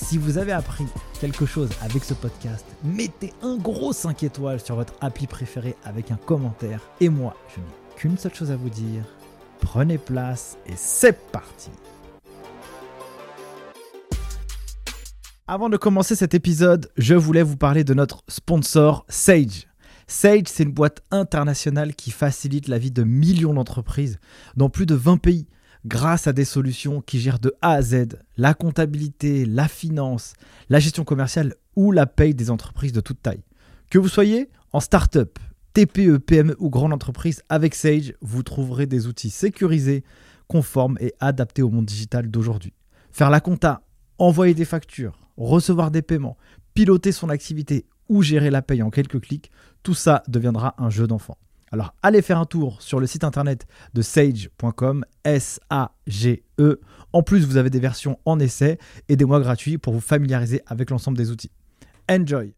[0.00, 0.86] Si vous avez appris
[1.20, 6.10] quelque chose avec ce podcast, mettez un gros 5 étoiles sur votre appli préféré avec
[6.10, 6.80] un commentaire.
[7.00, 7.66] Et moi, je n'ai
[7.96, 9.02] qu'une seule chose à vous dire.
[9.60, 11.70] Prenez place et c'est parti
[15.46, 19.66] Avant de commencer cet épisode, je voulais vous parler de notre sponsor Sage.
[20.06, 24.20] Sage, c'est une boîte internationale qui facilite la vie de millions d'entreprises
[24.56, 25.48] dans plus de 20 pays
[25.84, 30.34] grâce à des solutions qui gèrent de A à Z la comptabilité, la finance,
[30.68, 33.44] la gestion commerciale ou la paye des entreprises de toute taille.
[33.90, 35.38] Que vous soyez en start-up,
[35.72, 40.04] TPE, PME ou grande entreprise, avec Sage, vous trouverez des outils sécurisés,
[40.46, 42.72] conformes et adaptés au monde digital d'aujourd'hui.
[43.12, 43.82] Faire la compta,
[44.18, 46.36] envoyer des factures, recevoir des paiements,
[46.74, 49.50] piloter son activité ou gérer la paye en quelques clics,
[49.82, 51.38] tout ça deviendra un jeu d'enfant.
[51.70, 56.80] Alors allez faire un tour sur le site internet de sage.com, S-A-G-E.
[57.12, 60.62] En plus, vous avez des versions en essai et des mois gratuits pour vous familiariser
[60.66, 61.50] avec l'ensemble des outils.
[62.10, 62.54] Enjoy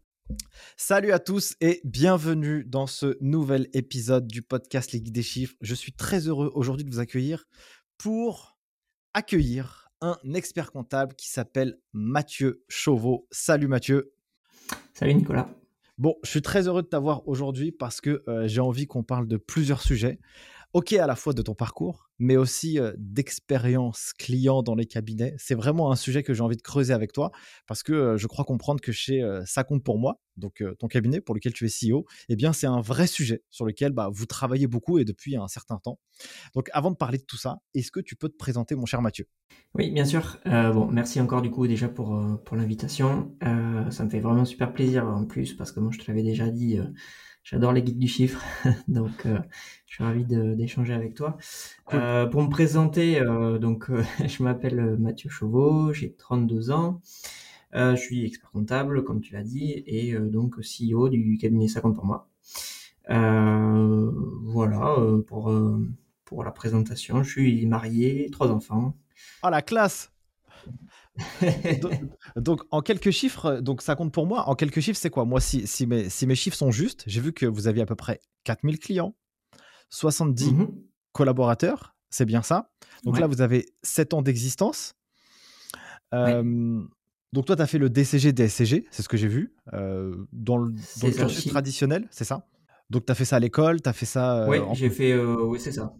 [0.77, 5.55] Salut à tous et bienvenue dans ce nouvel épisode du podcast Les Guides des Chiffres.
[5.61, 7.45] Je suis très heureux aujourd'hui de vous accueillir
[7.97, 8.57] pour
[9.13, 13.27] accueillir un expert comptable qui s'appelle Mathieu Chauveau.
[13.31, 14.13] Salut Mathieu.
[14.93, 15.49] Salut Nicolas.
[16.01, 19.27] Bon, je suis très heureux de t'avoir aujourd'hui parce que euh, j'ai envie qu'on parle
[19.27, 20.17] de plusieurs sujets.
[20.73, 25.35] Ok, à la fois de ton parcours, mais aussi d'expérience client dans les cabinets.
[25.37, 27.31] C'est vraiment un sujet que j'ai envie de creuser avec toi
[27.67, 31.35] parce que je crois comprendre que chez Ça compte pour moi, donc ton cabinet pour
[31.35, 34.67] lequel tu es CEO, eh bien c'est un vrai sujet sur lequel bah, vous travaillez
[34.67, 35.99] beaucoup et depuis un certain temps.
[36.55, 39.01] Donc avant de parler de tout ça, est-ce que tu peux te présenter mon cher
[39.01, 39.27] Mathieu?
[39.73, 40.39] Oui, bien sûr.
[40.47, 43.35] Euh, bon, merci encore du coup déjà pour, pour l'invitation.
[43.43, 46.23] Euh, ça me fait vraiment super plaisir en plus parce que moi je te l'avais
[46.23, 46.79] déjà dit
[47.43, 48.41] J'adore les guides du chiffre,
[48.87, 49.39] donc euh,
[49.87, 51.37] je suis ravi d'échanger avec toi.
[51.93, 53.89] Euh, pour me présenter, euh, donc
[54.27, 57.01] je m'appelle Mathieu Chauveau, j'ai 32 ans,
[57.73, 62.05] je suis expert comptable, comme tu l'as dit, et donc CEO du cabinet 50 pour
[62.05, 62.29] moi.
[63.07, 65.51] voilà pour
[66.25, 67.23] pour la présentation.
[67.23, 68.95] Je suis marié, trois enfants.
[69.43, 70.11] Oh la classe
[72.35, 74.47] donc, en quelques chiffres, donc ça compte pour moi.
[74.49, 75.25] En quelques chiffres, c'est quoi?
[75.25, 77.85] Moi, si, si, mes, si mes chiffres sont justes, j'ai vu que vous aviez à
[77.85, 79.15] peu près 4000 clients,
[79.89, 80.67] 70 mmh
[81.13, 82.71] collaborateurs, c'est bien ça?
[83.03, 84.93] Donc là, vous avez 7 ans d'existence.
[86.13, 90.73] Donc toi, tu as fait le DCG, DSCG, c'est ce que j'ai vu, dans le,
[91.11, 92.47] cursus traditionnel, c'est ça?
[92.89, 94.47] Donc tu as fait ça à l'école, tu as fait ça...
[94.49, 95.17] oui, j'ai fait...
[95.17, 95.93] oui, c'est ça.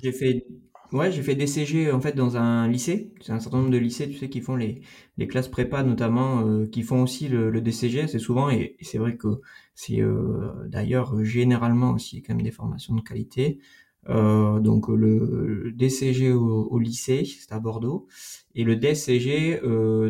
[0.00, 0.46] J'ai fait
[0.92, 3.12] Ouais, j'ai fait DCG en fait dans un lycée.
[3.20, 4.82] C'est un certain nombre de lycées, tu sais, qui font les,
[5.18, 8.50] les classes prépa notamment, euh, qui font aussi le, le DCG assez souvent.
[8.50, 9.40] Et, c'est vrai que
[9.74, 13.60] c'est euh, d'ailleurs généralement aussi quand même des formations de qualité.
[14.08, 18.08] Euh, donc le, DCG au, au lycée, c'est à Bordeaux,
[18.54, 19.60] et le DCG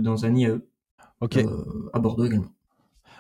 [0.00, 0.60] dans un IAE
[1.20, 1.36] Ok.
[1.36, 2.52] euh, à Bordeaux également.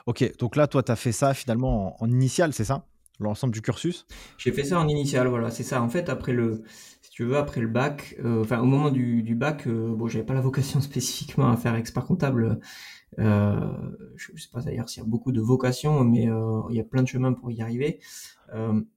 [0.06, 2.86] Ok, donc là, toi, tu as fait ça finalement en, en initial, c'est ça?
[3.18, 4.06] L'ensemble du cursus?
[4.38, 5.82] J'ai fait ça en initial, voilà, c'est ça.
[5.82, 6.62] En fait, après le,
[7.20, 10.32] tu veux, après le bac, euh, enfin au moment du, bac, euh, bon, j'avais pas
[10.32, 12.60] la vocation spécifiquement à faire expert comptable.
[13.18, 13.60] Euh,
[14.16, 16.30] je, sais pas d'ailleurs s'il y a beaucoup de vocations, mais
[16.70, 18.00] il y a plein de chemins pour y arriver.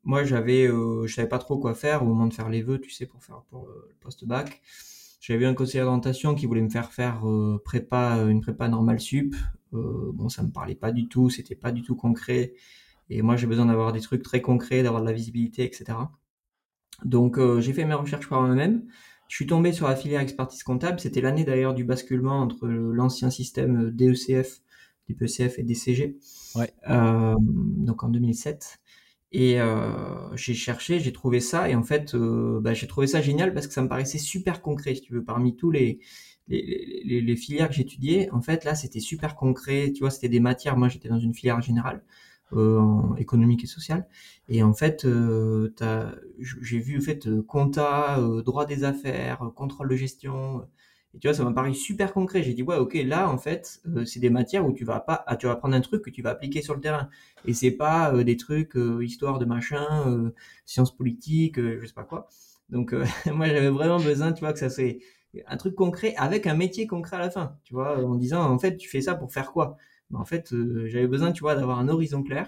[0.06, 2.92] moi, j'avais, je savais pas trop quoi faire au moment de faire les vœux, tu
[2.92, 4.62] sais, pour faire pour le post-bac.
[5.20, 7.24] J'avais un conseiller d'orientation qui voulait me faire faire
[7.66, 9.36] prépa, une prépa normale sup.
[9.74, 12.54] bon, ça me parlait pas du tout, c'était pas du tout concret.
[13.10, 15.98] Et moi, j'ai besoin d'avoir des trucs très concrets, d'avoir de la visibilité, etc.
[17.06, 18.84] Donc euh, j'ai fait mes recherches par moi-même.
[19.28, 21.00] Je suis tombé sur la filière expertise comptable.
[21.00, 24.62] C'était l'année d'ailleurs du basculement entre l'ancien système DECF,
[25.10, 26.18] DPECF et DCG.
[26.56, 26.72] Ouais.
[26.90, 28.80] Euh, donc en 2007.
[29.32, 31.68] Et euh, j'ai cherché, j'ai trouvé ça.
[31.70, 34.62] Et en fait, euh, bah, j'ai trouvé ça génial parce que ça me paraissait super
[34.62, 35.24] concret, si tu veux.
[35.24, 36.00] Parmi tous les,
[36.48, 39.92] les, les, les filières que j'étudiais, en fait, là, c'était super concret.
[39.94, 40.78] Tu vois, c'était des matières.
[40.78, 42.04] Moi, j'étais dans une filière générale.
[42.56, 44.08] Euh, économique et sociale.
[44.48, 45.72] Et en fait, euh,
[46.40, 50.68] j'ai vu en fait compta, euh, droit des affaires, contrôle de gestion.
[51.16, 52.44] Et tu vois, ça m'a paru super concret.
[52.44, 55.36] J'ai dit, ouais, ok, là, en fait, c'est des matières où tu vas pas, ah,
[55.36, 57.10] tu vas prendre un truc que tu vas appliquer sur le terrain.
[57.46, 60.32] Et c'est pas des trucs, histoire de machin,
[60.66, 62.28] sciences politiques, je sais pas quoi.
[62.70, 62.94] Donc,
[63.34, 65.00] moi, j'avais vraiment besoin, tu vois, que ça soit
[65.48, 67.58] un truc concret avec un métier concret à la fin.
[67.64, 69.78] Tu vois, en disant, en fait, tu fais ça pour faire quoi?
[70.14, 70.56] Ben, en fait,
[70.86, 72.48] j'avais besoin, tu vois, d'avoir un horizon clair.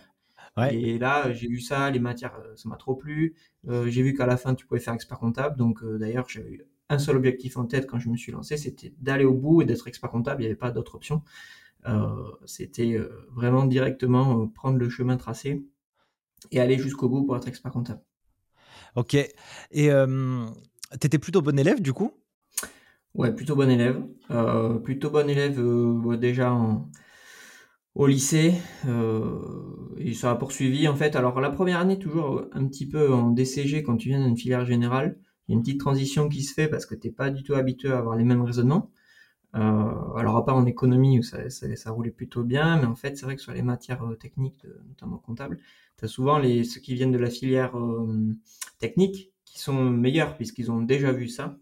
[0.72, 3.36] Et là, j'ai vu ça, les matières, ça m'a trop plu.
[3.68, 5.58] j'ai vu qu'à la fin, tu pouvais faire expert comptable.
[5.58, 8.94] Donc, d'ailleurs, j'ai eu un seul objectif en tête quand je me suis lancé, c'était
[9.00, 10.42] d'aller au bout et d'être expert comptable.
[10.42, 11.24] Il n'y avait pas d'autre option.
[11.88, 15.64] Euh, c'était euh, vraiment directement euh, prendre le chemin tracé
[16.52, 18.02] et aller jusqu'au bout pour être expert comptable.
[18.96, 19.16] Ok.
[19.72, 22.12] Et tu étais plutôt bon élève du coup?
[23.14, 24.04] Ouais, plutôt bon élève.
[24.84, 25.60] plutôt bon élève
[26.20, 26.58] déjà
[27.96, 28.54] au lycée.
[29.98, 31.16] et ça a poursuivi en fait.
[31.16, 34.66] Alors la première année, toujours un petit peu en DCG quand tu viens d'une filière
[34.66, 37.44] générale il y a une petite transition qui se fait parce que t'es pas du
[37.44, 38.92] tout habitué à avoir les mêmes raisonnements.
[39.56, 39.60] Euh,
[40.18, 43.26] alors à part en économie où ça, ça, roulait plutôt bien, mais en fait c'est
[43.26, 45.60] vrai que sur les matières euh, techniques, notamment comptables,
[45.98, 48.36] tu as souvent les, ceux qui viennent de la filière euh,
[48.80, 51.58] technique qui sont meilleurs puisqu'ils ont déjà vu ça.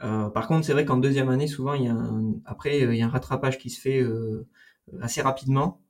[0.00, 3.02] par contre c'est vrai qu'en deuxième année souvent il y a un, après il y
[3.02, 4.02] a un rattrapage qui se fait
[5.00, 5.80] assez rapidement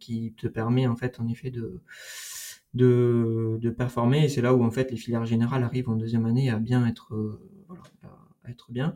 [0.00, 1.80] qui te permet en fait en effet de
[2.74, 4.24] de, de performer.
[4.24, 6.86] Et c'est là où en fait les filières générales arrivent en deuxième année à bien
[6.86, 7.82] être, euh, voilà,
[8.44, 8.94] à être bien.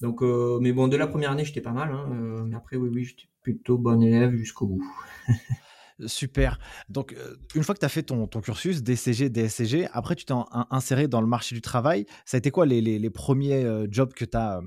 [0.00, 1.90] Donc, euh, mais bon, de la première année, j'étais pas mal.
[1.90, 4.84] Hein, euh, mais après, oui, oui, j'étais plutôt bon élève jusqu'au bout.
[6.06, 6.60] Super.
[6.88, 7.16] Donc,
[7.56, 10.34] une fois que tu as fait ton, ton, cursus DCG, DSCG, après, tu t'es
[10.70, 12.06] inséré dans le marché du travail.
[12.24, 14.60] Ça a été quoi les, les, les premiers jobs que tu as,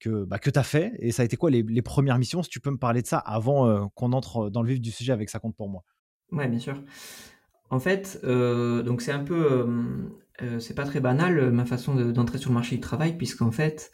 [0.00, 2.60] que, bah, que as fait Et ça a été quoi les, premières missions Si tu
[2.60, 5.38] peux me parler de ça avant qu'on entre dans le vif du sujet avec ça
[5.38, 5.84] compte pour moi?
[6.32, 6.82] Ouais, bien sûr.
[7.70, 9.66] En fait, euh, donc c'est un peu, euh,
[10.42, 13.92] euh, c'est pas très banal ma façon d'entrer sur le marché du travail, puisqu'en fait,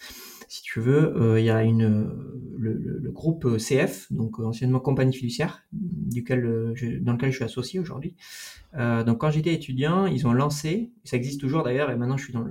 [0.49, 2.11] si tu veux, il y a une
[2.59, 6.43] le, groupe CF, donc anciennement compagnie fiduciaire, duquel
[7.03, 8.15] dans lequel je suis associé aujourd'hui.
[8.75, 12.33] donc quand j'étais étudiant, ils ont lancé, ça existe toujours d'ailleurs, et maintenant je suis
[12.33, 12.47] dans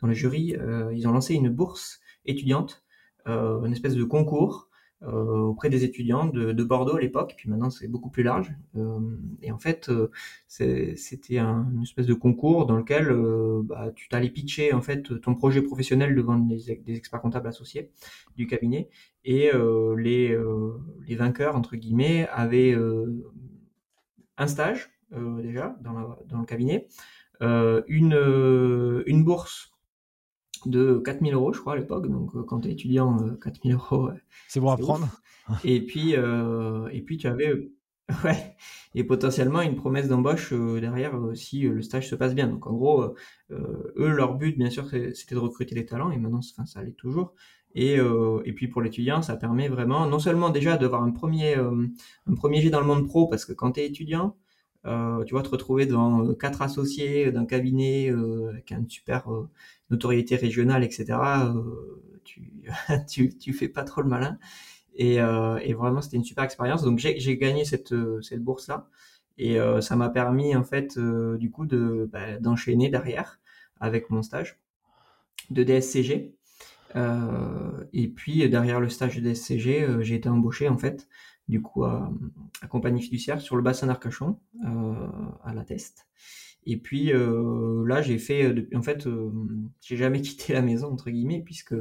[0.00, 0.56] dans le jury,
[0.94, 2.84] ils ont lancé une bourse étudiante,
[3.26, 4.68] une espèce de concours
[5.04, 8.54] euh, auprès des étudiants de, de Bordeaux à l'époque, puis maintenant c'est beaucoup plus large.
[8.76, 9.00] Euh,
[9.42, 10.12] et en fait, euh,
[10.46, 13.12] c'était un, une espèce de concours dans lequel
[13.64, 17.90] bah, tu t'allais pitcher en fait ton projet professionnel devant des, experts comptables associés
[18.36, 18.90] du cabinet,
[19.24, 19.50] et
[19.96, 20.38] les,
[21.06, 22.76] les vainqueurs entre guillemets avaient
[24.36, 26.86] un stage déjà dans, dans le cabinet,
[27.40, 29.71] une, une bourse
[30.68, 32.08] de 4000 euros, je crois, à l'époque.
[32.08, 34.10] Donc, euh, quand tu es étudiant, 4000 euh, euros.
[34.48, 35.08] C'est bon à prendre.
[35.64, 37.52] Et puis, euh, et puis, tu avais,
[38.24, 38.56] ouais,
[38.94, 42.46] et potentiellement une promesse d'embauche derrière si le stage se passe bien.
[42.46, 43.14] Donc, en gros,
[43.50, 46.92] eux, leur but, bien sûr, c'était de recruter les talents, et maintenant, enfin, ça allait
[46.92, 47.34] toujours.
[47.74, 52.34] Et, et puis pour l'étudiant, ça permet vraiment, non seulement déjà d'avoir un premier, un
[52.36, 54.36] premier jet dans le monde pro, parce que quand tu es étudiant,
[54.86, 59.28] euh, tu vois, te retrouver devant euh, quatre associés d'un cabinet euh, avec une super
[59.90, 61.18] notoriété régionale, etc.
[62.24, 62.52] tu,
[63.08, 64.38] tu, tu fais pas trop le malin.
[64.94, 66.82] Et, vraiment, c'était une super expérience.
[66.82, 68.88] Donc, j'ai gagné cette, cette bourse-là.
[69.38, 73.40] Et ça m'a permis, en fait, du coup, de bah, d'enchaîner derrière
[73.80, 74.58] avec mon stage
[75.50, 76.34] de DSCG.
[76.94, 81.08] Euh, et puis derrière le stage de DSCG, j'ai été embauché en fait
[81.52, 82.10] du coup à,
[82.68, 84.94] compagnie fiduciaire sur le bassin d'Arcachon euh,
[85.44, 86.08] à la Teste.
[86.64, 89.06] Et puis euh, là, j'ai fait, euh, en fait,
[89.80, 91.74] j'ai jamais quitté la maison entre guillemets puisque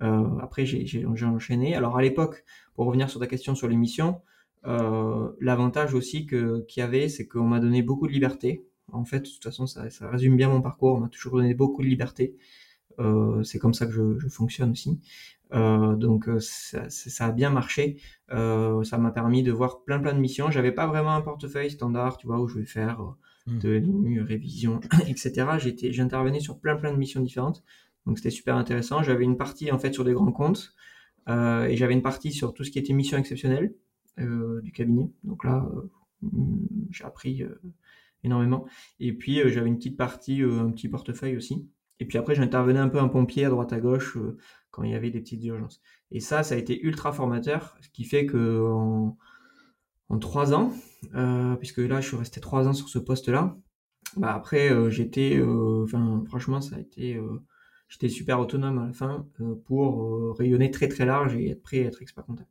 [0.00, 1.76] après j'ai enchaîné.
[1.76, 4.20] Alors à l'époque, pour revenir sur ta question sur l'émission,
[4.64, 8.64] l'avantage aussi que qu'il y avait, c'est qu'on m'a donné beaucoup de liberté.
[8.90, 10.96] En fait, de toute façon, ça, ça résume bien mon parcours.
[10.96, 12.34] On m'a toujours donné beaucoup de liberté.
[12.98, 15.00] Euh, c'est comme ça que je, je fonctionne aussi.
[15.54, 17.98] Euh, donc euh, ça, ça, a bien marché.
[18.32, 20.50] Euh, ça m'a permis de voir plein plein de missions.
[20.50, 23.02] J'avais pas vraiment un portefeuille standard, tu vois, où je vais faire
[23.46, 23.58] mmh.
[23.58, 25.46] de révision, etc.
[25.58, 27.62] J'étais, j'intervenais sur plein plein de missions différentes.
[28.06, 29.02] Donc c'était super intéressant.
[29.02, 30.74] J'avais une partie en fait sur des grands comptes
[31.28, 33.74] et j'avais une partie sur tout ce qui était mission exceptionnelle
[34.18, 35.08] du cabinet.
[35.22, 35.70] Donc là,
[36.90, 37.44] j'ai appris
[38.24, 38.66] énormément.
[38.98, 41.68] Et puis j'avais une petite partie, un petit portefeuille aussi.
[42.00, 44.36] Et puis après, j'intervenais un peu en pompier à droite à gauche euh,
[44.70, 45.80] quand il y avait des petites urgences.
[46.10, 48.60] Et ça, ça a été ultra formateur, ce qui fait que
[50.08, 50.72] en, trois ans,
[51.14, 53.56] euh, puisque là, je suis resté trois ans sur ce poste-là.
[54.16, 57.18] Bah après, euh, j'étais, enfin, franchement, ça a été,
[57.88, 59.26] j'étais super autonome à la fin
[59.64, 62.48] pour rayonner très très large et être prêt à être expert comptable.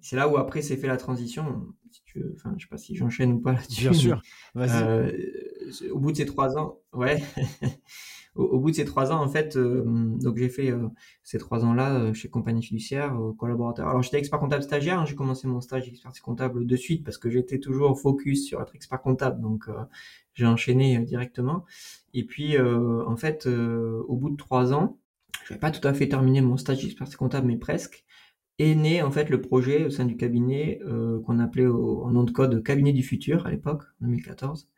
[0.00, 1.68] C'est là où après s'est fait la transition.
[1.90, 3.56] Si tu veux, enfin, je sais pas si j'enchaîne ou pas.
[3.78, 4.20] Bien sûr.
[4.56, 7.22] au bout de ces trois ans, ouais.
[8.34, 10.88] au, bout de ces trois ans, en fait, euh, donc j'ai fait euh,
[11.22, 13.88] ces trois ans-là euh, chez Compagnie Fiduciaire, collaborateur.
[13.88, 17.18] Alors j'étais expert comptable stagiaire, hein, j'ai commencé mon stage d'expertise comptable de suite parce
[17.18, 19.66] que j'étais toujours focus sur être expert comptable, donc
[20.34, 21.64] j'ai enchaîné directement.
[22.14, 24.98] Et puis, en fait, au bout de trois ans,
[25.44, 28.04] je n'avais pas tout à fait terminé mon stage d'expertise comptable, mais presque,
[28.58, 30.80] est né en fait le projet au sein du cabinet
[31.26, 34.68] qu'on appelait en nom de code Cabinet du Futur à l'époque, 2014.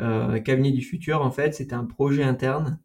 [0.00, 2.80] Euh, cabinet du futur, en fait, c'était un projet interne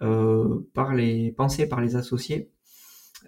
[0.00, 2.50] par les pensé par les associés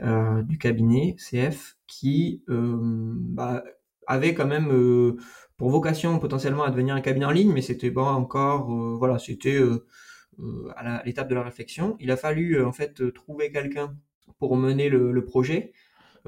[0.02, 3.62] euh, du cabinet CF qui bah,
[4.07, 5.17] avait quand même
[5.57, 9.61] pour vocation potentiellement à devenir un cabinet en ligne, mais c'était pas encore, voilà, c'était
[10.75, 11.97] à l'étape de la réflexion.
[12.00, 13.95] Il a fallu en fait trouver quelqu'un
[14.38, 15.73] pour mener le projet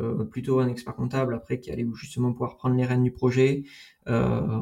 [0.01, 3.63] euh, plutôt un expert comptable après qui allait justement pouvoir prendre les rênes du projet,
[4.09, 4.61] euh,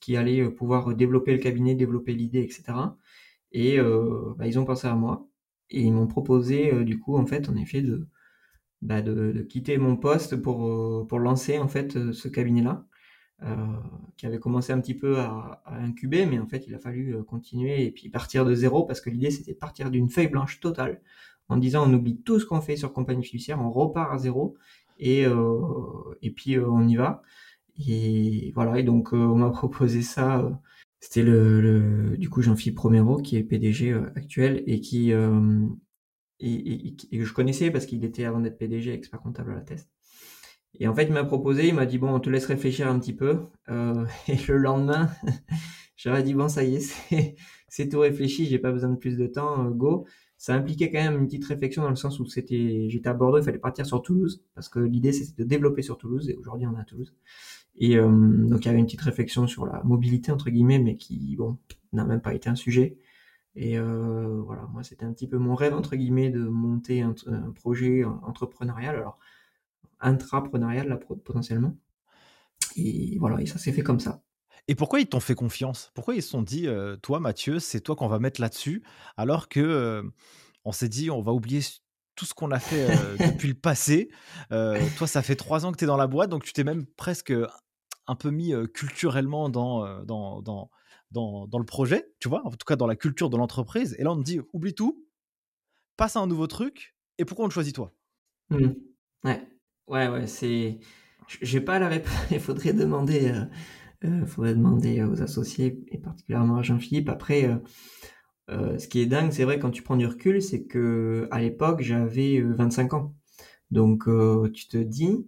[0.00, 2.62] qui allait pouvoir développer le cabinet, développer l'idée, etc.
[3.52, 3.78] Et
[4.36, 5.28] bah, ils ont pensé à moi
[5.70, 8.08] et ils m'ont proposé du coup en fait en effet de,
[8.82, 12.86] bah, de, quitter mon poste pour, pour lancer en fait ce cabinet-là.
[14.18, 17.86] Qui avait commencé un petit peu à, incuber, mais en fait il a fallu continuer
[17.86, 21.00] et puis partir de zéro parce que l'idée c'était partir d'une feuille blanche totale
[21.48, 24.56] en disant on oublie tout ce qu'on fait sur compagnie fiduciaire, on repart à zéro
[24.98, 25.24] et,
[26.22, 27.22] et puis on y va.
[27.88, 30.50] Et voilà, et donc on m'a proposé ça.
[31.00, 35.12] C'était le, du coup Jean-Philippe Romero qui est PDG actuel et qui
[36.40, 39.88] et, et, je connaissais parce qu'il était avant d'être PDG expert comptable à la test.
[40.78, 42.98] Et en fait, il m'a proposé, il m'a dit bon, on te laisse réfléchir un
[42.98, 43.40] petit peu.
[43.68, 45.10] Euh, et le lendemain,
[45.96, 47.36] j'aurais dit bon, ça y est,
[47.68, 50.06] c'est tout réfléchi, j'ai pas besoin de plus de temps, go
[50.40, 53.36] ça impliquait quand même une petite réflexion dans le sens où c'était, j'étais à Bordeaux,
[53.36, 56.66] il fallait partir sur Toulouse parce que l'idée c'était de développer sur Toulouse et aujourd'hui
[56.66, 57.14] on est à Toulouse.
[57.76, 60.96] Et euh, donc il y avait une petite réflexion sur la mobilité entre guillemets, mais
[60.96, 61.58] qui bon
[61.92, 62.98] n'a même pas été un sujet.
[63.56, 67.14] Et euh, voilà, moi c'était un petit peu mon rêve entre guillemets de monter un,
[67.54, 69.18] projet entrepreneurial, alors
[70.00, 71.76] intrapreneurial là potentiellement.
[72.76, 74.22] Et voilà, et ça s'est fait comme ça.
[74.68, 75.90] Et pourquoi ils t'ont fait confiance?
[75.94, 76.68] Pourquoi ils se sont dit,
[77.02, 78.84] toi Mathieu, c'est toi qu'on va mettre là-dessus,
[79.16, 80.04] alors que
[80.64, 81.60] on s'est dit, on va oublier
[82.16, 82.86] tout ce qu'on a fait
[83.18, 84.10] depuis le passé.
[84.48, 86.86] toi, ça fait trois ans que tu es dans la boîte, donc tu t'es même
[86.86, 87.32] presque
[88.06, 90.70] un peu mis culturellement dans, dans, dans,
[91.10, 93.96] dans, le projet, tu vois, en tout cas dans la culture de l'entreprise.
[93.98, 95.06] Et là, on te dit, oublie tout,
[95.96, 97.92] passe à un nouveau truc, et pourquoi on te choisit toi?
[98.50, 98.68] Mmh.
[99.24, 99.48] Ouais,
[99.86, 100.80] ouais, ouais, c'est...
[101.40, 103.32] J'ai pas la réponse, il faudrait demander
[104.04, 107.10] euh, faudrait demander aux associés et particulièrement à Jean-Philippe.
[107.10, 107.56] Après, euh,
[108.50, 111.40] euh, ce qui est dingue, c'est vrai quand tu prends du recul, c'est que à
[111.40, 113.14] l'époque j'avais 25 ans.
[113.70, 114.04] Donc
[114.52, 115.26] tu te dis,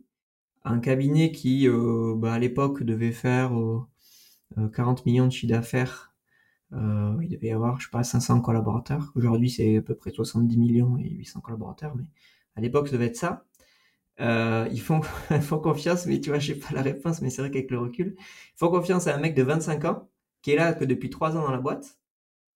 [0.64, 1.68] un cabinet qui
[2.16, 3.52] bah, à l'époque devait faire
[4.74, 6.14] 40 millions de chiffre d'affaires,
[6.72, 9.12] il devait y avoir je sais pas 500 collaborateurs.
[9.14, 12.04] Aujourd'hui c'est à peu près 70 millions et 800 collaborateurs, mais
[12.56, 13.46] à l'époque ça devait être ça.
[14.20, 15.02] Euh, ils font,
[15.42, 17.78] font confiance, mais tu vois, je sais pas la réponse, mais c'est vrai qu'avec le
[17.78, 20.08] recul, ils font confiance à un mec de 25 ans
[20.42, 21.98] qui est là que depuis 3 ans dans la boîte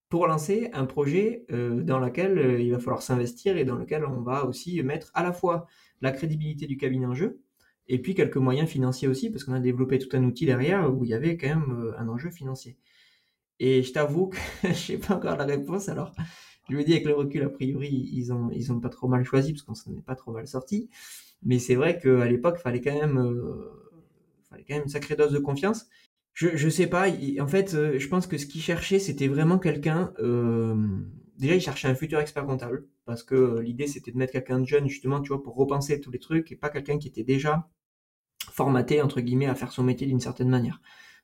[0.09, 4.05] pour lancer un projet euh, dans lequel euh, il va falloir s'investir et dans lequel
[4.05, 5.67] on va aussi mettre à la fois
[6.01, 7.41] la crédibilité du cabinet en jeu
[7.89, 11.05] et puis quelques moyens financiers aussi parce qu'on a développé tout un outil derrière où
[11.05, 12.77] il y avait quand même euh, un enjeu financier.
[13.59, 16.13] Et je t'avoue que je sais pas encore la réponse alors.
[16.69, 19.25] Je me dis avec le recul, a priori, ils ont, ils ont pas trop mal
[19.25, 20.91] choisi parce qu'on s'en est pas trop mal sorti.
[21.43, 23.05] Mais c'est vrai qu'à l'époque, fallait fallait
[24.67, 25.87] quand même une sacrée dose de confiance.
[26.37, 27.07] Je, je sais pas.
[27.41, 30.13] en fait, euh, je pense que ce qu'il cherchait, c'était vraiment quelqu'un.
[30.19, 30.77] Euh,
[31.39, 34.67] déjà, il cherchait un futur expert comptable parce que l'idée, c'était de mettre quelqu'un de
[34.67, 37.71] jeune justement, tu vois, pour repenser tous les trucs et pas quelqu'un qui était déjà
[38.53, 40.83] formaté entre guillemets à faire son métier d'une certaine manière.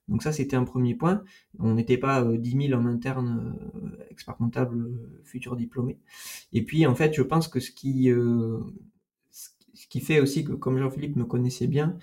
[0.08, 1.22] Donc ça, c'était un premier point.
[1.58, 6.00] On n'était pas euh, 10 000 en interne euh, expert comptable euh, futur diplômé.
[6.54, 8.60] Et puis, en fait, je pense que ce qui, euh,
[9.92, 11.98] qui fait aussi que comme Jean-Philippe me connaissait bien,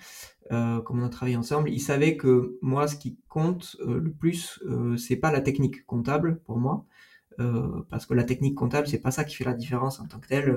[0.52, 4.12] euh, comme on a travaillé ensemble, il savait que moi, ce qui compte euh, le
[4.12, 6.86] plus, euh, c'est pas la technique comptable pour moi,
[7.40, 10.20] euh, parce que la technique comptable, c'est pas ça qui fait la différence en tant
[10.20, 10.56] que telle.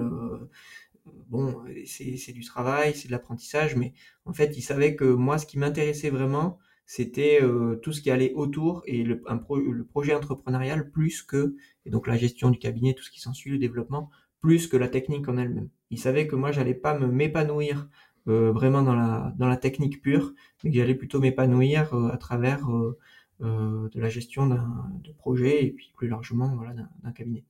[1.27, 3.93] Bon, c'est du travail, c'est de l'apprentissage, mais
[4.25, 7.39] en fait, il savait que moi, ce qui m'intéressait vraiment, c'était
[7.81, 12.15] tout ce qui allait autour et le, le projet entrepreneurial plus que et donc la
[12.15, 15.69] gestion du cabinet, tout ce qui s'ensuit, le développement, plus que la technique en elle-même.
[15.93, 17.87] Il savait que moi, j'allais pas me m'épanouir
[18.27, 20.33] euh, vraiment dans la technique pure,
[20.63, 22.97] mais que j'allais plutôt m'épanouir euh, à travers euh,
[23.39, 26.73] de la gestion d'un projet et puis plus largement voilà
[27.03, 27.43] d'un cabinet.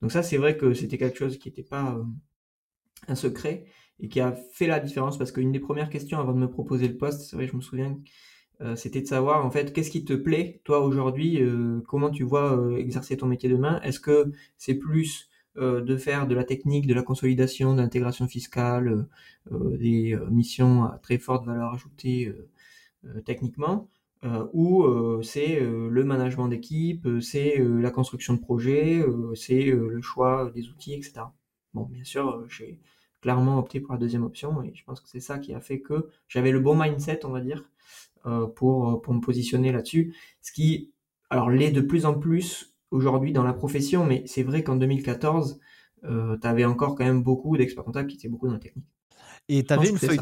[0.00, 2.00] Donc ça, c'est vrai que c'était quelque chose qui n'était pas
[3.08, 3.66] un secret
[4.00, 6.88] et qui a fait la différence parce qu'une des premières questions avant de me proposer
[6.88, 7.98] le poste, c'est vrai, je me souviens,
[8.74, 11.40] c'était de savoir en fait qu'est-ce qui te plaît toi aujourd'hui,
[11.88, 13.80] comment tu vois exercer ton métier demain?
[13.82, 19.06] Est-ce que c'est plus de faire de la technique, de la consolidation, de l'intégration fiscale,
[19.50, 22.32] des missions à très forte valeur ajoutée
[23.24, 23.88] techniquement,
[24.52, 24.86] ou
[25.22, 29.04] c'est le management d'équipe, c'est la construction de projets,
[29.34, 31.22] c'est le choix des outils, etc.
[31.74, 32.78] Bon, bien sûr, j'ai
[33.20, 35.80] clairement opté pour la deuxième option et je pense que c'est ça qui a fait
[35.80, 37.68] que j'avais le bon mindset, on va dire,
[38.56, 40.14] pour, pour me positionner là-dessus.
[40.40, 40.92] Ce qui,
[41.30, 45.58] alors, l'est de plus en plus aujourd'hui dans la profession, mais c'est vrai qu'en 2014,
[46.04, 48.86] euh, tu avais encore quand même beaucoup d'experts comptables qui étaient beaucoup dans la technique.
[49.48, 50.20] Et tu avais, une feuille...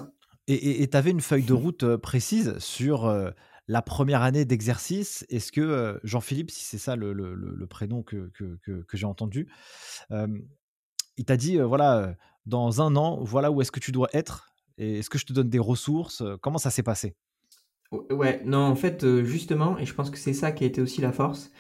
[0.48, 3.30] et, et, avais une feuille de route euh, précise sur euh,
[3.68, 5.24] la première année d'exercice.
[5.28, 9.06] Est-ce que euh, Jean-Philippe, si c'est ça le, le, le, prénom que, que, que, j'ai
[9.06, 9.48] entendu,
[11.16, 12.14] il t'a dit, voilà,
[12.46, 14.48] dans un an, voilà où est-ce que tu dois être
[14.78, 17.14] et est-ce que je te donne des ressources Comment ça s'est passé?
[17.92, 21.00] Ouais, non, en fait, justement, et je pense que c'est ça qui a été aussi
[21.00, 21.52] la force,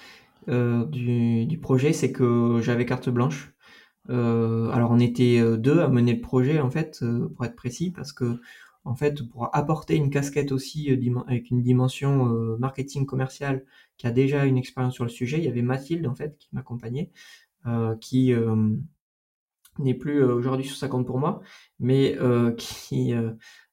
[0.48, 3.52] euh, du, du, projet, c'est que j'avais carte blanche.
[4.08, 7.04] Euh, alors on était euh, deux à mener le projet en fait,
[7.36, 8.40] pour être précis, parce que
[8.84, 10.90] en fait pour apporter une casquette aussi
[11.26, 12.24] avec une dimension
[12.58, 13.64] marketing commercial
[13.98, 16.48] qui a déjà une expérience sur le sujet, il y avait Mathilde en fait qui
[16.52, 17.10] m'accompagnait,
[18.00, 18.32] qui
[19.78, 21.42] n'est plus aujourd'hui sur 50 pour moi,
[21.78, 22.16] mais
[22.56, 23.12] qui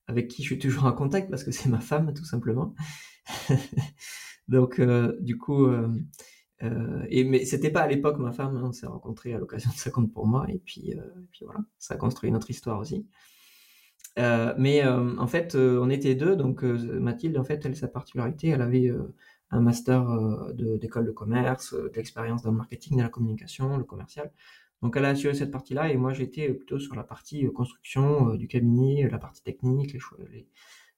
[0.07, 2.75] avec qui je suis toujours en contact parce que c'est ma femme tout simplement.
[4.47, 4.81] Donc
[5.21, 5.89] du coup euh,
[6.61, 9.75] et mais c'était pas à l'époque ma femme, hein, on s'est rencontrés à l'occasion de
[9.77, 12.79] ça compte pour moi, et puis, euh, et puis voilà, ça a construit notre histoire
[12.79, 13.05] aussi.
[14.17, 17.87] Euh, mais euh, en fait, euh, on était deux, donc Mathilde, en fait, elle sa
[17.87, 18.91] particularité, elle avait
[19.51, 20.05] un master
[20.55, 24.31] d'école de, commerce, de l'expérience dans le marketing, dans la communication, le commercial.
[24.81, 28.47] Donc elle a assuré cette partie-là, et moi j'étais plutôt sur la partie construction du
[28.47, 29.99] cabinet, la partie technique, les,
[30.31, 30.47] les,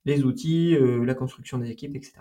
[0.06, 2.20] les outils, la construction des équipes, etc.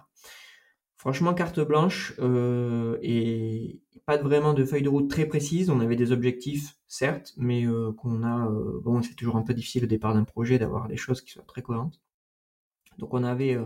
[0.98, 5.70] Franchement, carte blanche euh, et pas vraiment de feuille de route très précise.
[5.70, 8.48] On avait des objectifs, certes, mais euh, qu'on a.
[8.50, 11.30] Euh, bon, c'est toujours un peu difficile au départ d'un projet d'avoir des choses qui
[11.30, 12.00] soient très cohérentes.
[12.98, 13.56] Donc, on avait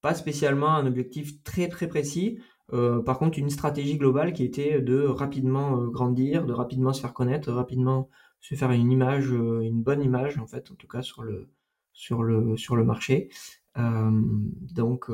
[0.00, 2.40] pas spécialement un objectif très très précis.
[2.70, 7.46] par contre, une stratégie globale qui était de rapidement grandir, de rapidement se faire connaître,
[7.46, 11.22] de rapidement se faire une image, une bonne image en fait, en tout cas sur
[11.22, 11.48] le
[11.92, 13.30] sur le sur le marché.
[13.76, 15.10] donc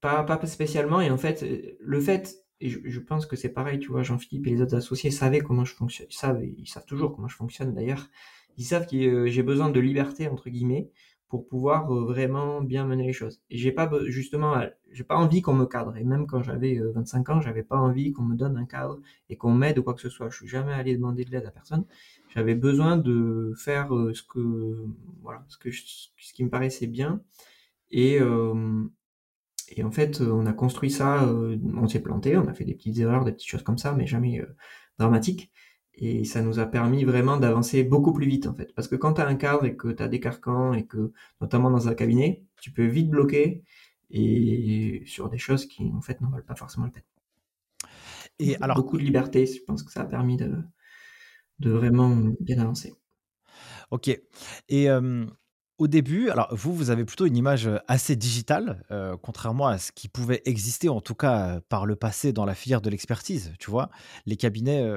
[0.00, 1.00] pas, spécialement.
[1.00, 1.44] Et en fait,
[1.80, 5.10] le fait, et je, pense que c'est pareil, tu vois, Jean-Philippe et les autres associés
[5.10, 6.06] savaient comment je fonctionne.
[6.10, 8.08] Ils savent, ils savent toujours comment je fonctionne d'ailleurs.
[8.56, 10.90] Ils savent que euh, j'ai besoin de liberté, entre guillemets,
[11.28, 13.42] pour pouvoir euh, vraiment bien mener les choses.
[13.50, 14.54] Et j'ai pas, justement,
[14.90, 15.96] j'ai pas envie qu'on me cadre.
[15.96, 19.00] Et même quand j'avais 25 euh, ans, j'avais pas envie qu'on me donne un cadre
[19.28, 20.30] et qu'on m'aide ou quoi que ce soit.
[20.30, 21.84] Je suis jamais allé demander de l'aide à personne.
[22.34, 24.86] J'avais besoin de faire ce que,
[25.22, 27.20] voilà, ce que, ce qui me paraissait bien.
[27.90, 28.18] Et,
[29.68, 32.64] et en fait, euh, on a construit ça, euh, on s'est planté, on a fait
[32.64, 34.56] des petites erreurs, des petites choses comme ça, mais jamais euh,
[34.98, 35.50] dramatiques.
[35.94, 38.74] Et ça nous a permis vraiment d'avancer beaucoup plus vite, en fait.
[38.74, 41.12] Parce que quand tu as un cadre et que tu as des carcans et que,
[41.40, 43.64] notamment dans un cabinet, tu peux vite bloquer
[44.10, 47.02] et sur des choses qui, en fait, n'en valent pas forcément le peine.
[48.38, 50.52] Et alors, beaucoup de liberté, je pense que ça a permis de,
[51.60, 52.94] de vraiment bien avancer.
[53.90, 54.20] Ok.
[54.68, 54.88] Et
[55.78, 58.82] au début, alors vous, vous avez plutôt une image assez digitale,
[59.22, 62.80] contrairement à ce qui pouvait exister, en tout cas par le passé, dans la filière
[62.80, 63.52] de l'expertise.
[63.58, 63.90] Tu vois,
[64.24, 64.90] les cabinets,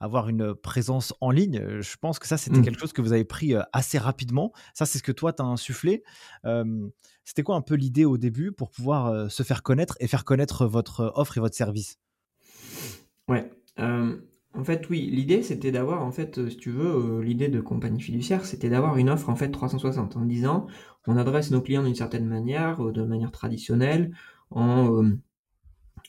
[0.00, 2.64] avoir une présence en ligne, je pense que ça, c'était mmh.
[2.64, 4.52] quelque chose que vous avez pris assez rapidement.
[4.74, 6.02] Ça, c'est ce que toi, tu as insufflé.
[7.24, 10.66] c'était quoi un peu l'idée au début pour pouvoir se faire connaître et faire connaître
[10.66, 11.98] votre offre et votre service?
[13.28, 13.50] Ouais.
[14.54, 18.00] En fait, oui, l'idée c'était d'avoir, en fait, si tu veux, euh, l'idée de compagnie
[18.00, 20.66] fiduciaire, c'était d'avoir une offre en fait 360 en disant,
[21.06, 24.12] on adresse nos clients d'une certaine manière, euh, de manière traditionnelle,
[24.50, 25.18] en, euh,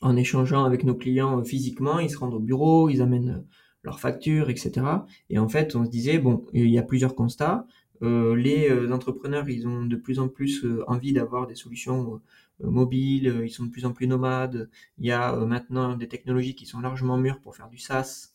[0.02, 3.46] en échangeant avec nos clients physiquement, ils se rendent au bureau, ils amènent
[3.84, 5.06] leurs factures, etc.
[5.30, 7.66] Et en fait, on se disait, bon, il y a plusieurs constats.
[8.02, 12.20] les entrepreneurs, ils ont de plus en plus envie d'avoir des solutions
[12.64, 14.70] mobiles, ils sont de plus en plus nomades.
[14.98, 18.31] Il y a maintenant des technologies qui sont largement mûres pour faire du SaaS,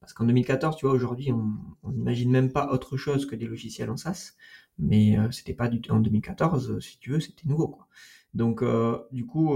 [0.00, 3.90] parce qu'en 2014, tu vois, aujourd'hui, on n'imagine même pas autre chose que des logiciels
[3.90, 4.34] en SaaS.
[4.78, 7.78] Mais euh, c'était pas du tout en 2014, euh, si tu veux, c'était nouveau.
[8.32, 9.52] Donc, euh, du coup,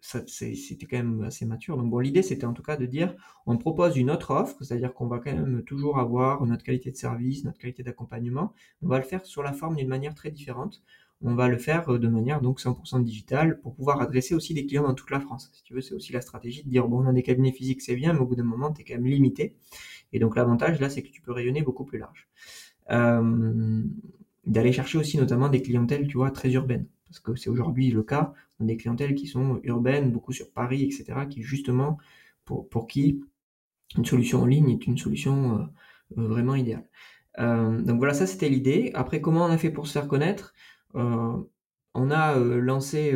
[0.00, 1.76] c'était quand même assez mature.
[1.76, 3.14] Donc, bon, l'idée, c'était en tout cas de dire,
[3.46, 6.96] on propose une autre offre, c'est-à-dire qu'on va quand même toujours avoir notre qualité de
[6.96, 8.54] service, notre qualité d'accompagnement.
[8.82, 10.82] On va le faire sur la forme d'une manière très différente
[11.22, 14.66] on va le faire euh, de manière donc 100% digitale pour pouvoir adresser aussi des
[14.66, 15.50] clients dans toute la France.
[15.52, 17.82] Si tu veux, c'est aussi la stratégie de dire bon, on a des cabinets physiques,
[17.82, 19.56] c'est bien, mais au bout d'un moment, tu es quand même limité.
[20.12, 22.28] Et donc l'avantage là, c'est que tu peux rayonner beaucoup plus large.
[22.90, 23.82] Euh,
[24.46, 26.86] d'aller chercher aussi notamment des clientèles, tu vois, très urbaines.
[27.08, 30.52] parce que c'est aujourd'hui le cas, on a des clientèles qui sont urbaines, beaucoup sur
[30.52, 31.98] Paris, etc., qui justement,
[32.44, 33.20] pour, qui
[33.96, 36.86] une solution en ligne est une solution euh, vraiment idéale.
[37.38, 38.92] Donc voilà, ça c'était l'idée.
[38.94, 40.54] Après, comment on a fait pour se faire connaître?
[40.94, 43.14] On a lancé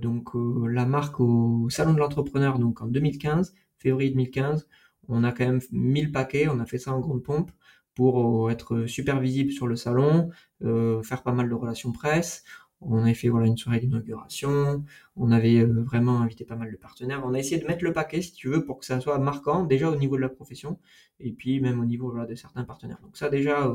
[0.00, 4.68] donc la marque au salon de l'entrepreneur donc en 2015, février 2015.
[5.08, 7.50] On a quand même 1000 paquets, on a fait ça en grande pompe
[7.94, 10.30] pour être super visible sur le salon,
[10.60, 12.44] faire pas mal de relations presse.
[12.84, 14.84] On avait fait voilà une soirée d'inauguration.
[15.14, 17.22] On avait vraiment invité pas mal de partenaires.
[17.24, 19.62] On a essayé de mettre le paquet, si tu veux, pour que ça soit marquant
[19.64, 20.80] déjà au niveau de la profession
[21.20, 22.98] et puis même au niveau de certains partenaires.
[23.02, 23.72] Donc ça déjà,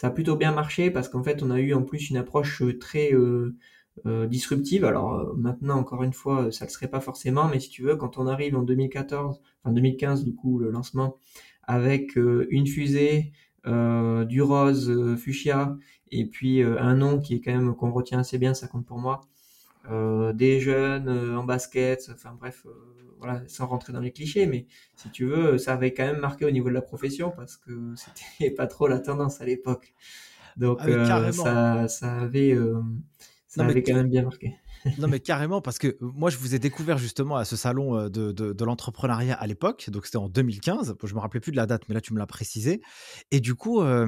[0.00, 2.62] ça a plutôt bien marché parce qu'en fait on a eu en plus une approche
[2.62, 3.12] euh, très
[4.28, 4.84] disruptive.
[4.86, 7.96] Alors maintenant encore une fois, ça ne le serait pas forcément, mais si tu veux,
[7.96, 11.16] quand on arrive en 2014, enfin 2015 du coup le lancement
[11.64, 13.32] avec une fusée
[13.66, 15.76] euh, du rose euh, fuchsia
[16.10, 18.86] et puis euh, un nom qui est quand même qu'on retient assez bien, ça compte
[18.86, 19.20] pour moi.
[19.88, 22.66] Des jeunes en basket, enfin bref,
[23.18, 24.66] voilà, sans rentrer dans les clichés, mais
[24.96, 27.94] si tu veux, ça avait quand même marqué au niveau de la profession parce que
[27.96, 29.94] c'était pas trop la tendance à l'époque.
[30.56, 32.56] Donc ah, ça, ça avait,
[33.46, 34.54] ça avait quand même bien marqué
[34.98, 38.08] non, mais carrément, parce que moi, je vous ai découvert justement à ce salon euh,
[38.08, 39.90] de, de, l'entrepreneuriat à l'époque.
[39.90, 40.96] Donc, c'était en 2015.
[41.02, 42.80] Je me rappelais plus de la date, mais là, tu me l'as précisé.
[43.30, 44.06] Et du coup, euh,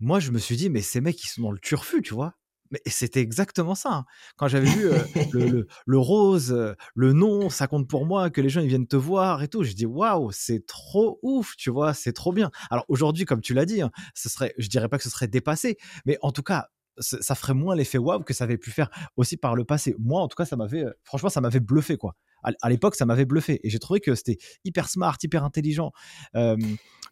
[0.00, 2.34] moi, je me suis dit, mais ces mecs, ils sont dans le turfu, tu vois.
[2.70, 3.92] Mais c'était exactement ça.
[3.92, 4.04] Hein.
[4.36, 4.98] Quand j'avais vu euh,
[5.32, 8.96] le, le, rose, le nom, ça compte pour moi, que les gens ils viennent te
[8.96, 9.62] voir et tout.
[9.62, 12.50] Je dis waouh, c'est trop ouf, tu vois, c'est trop bien.
[12.70, 15.28] Alors aujourd'hui, comme tu l'as dit, hein, ce serait, je dirais pas que ce serait
[15.28, 18.88] dépassé, mais en tout cas, ça ferait moins l'effet waouh que ça avait pu faire
[19.16, 19.94] aussi par le passé.
[19.98, 22.14] Moi, en tout cas, ça m'avait, franchement, ça m'avait bluffé, quoi.
[22.60, 25.92] À, l'époque, ça m'avait bluffé et j'ai trouvé que c'était hyper smart, hyper intelligent
[26.36, 26.56] euh,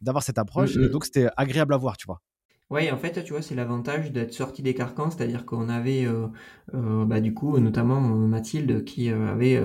[0.02, 0.76] d'avoir cette approche.
[0.76, 2.20] Et donc, c'était agréable à voir, tu vois.
[2.72, 7.04] Oui, en fait, tu vois, c'est l'avantage d'être sorti des carcans, c'est-à-dire qu'on avait, euh,
[7.04, 9.62] bah, du coup, notamment Mathilde qui avait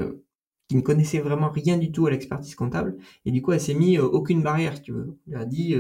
[0.67, 3.73] qui ne connaissait vraiment rien du tout à l'expertise comptable et du coup elle s'est
[3.73, 5.75] mis aucune barrière tu veux elle a dit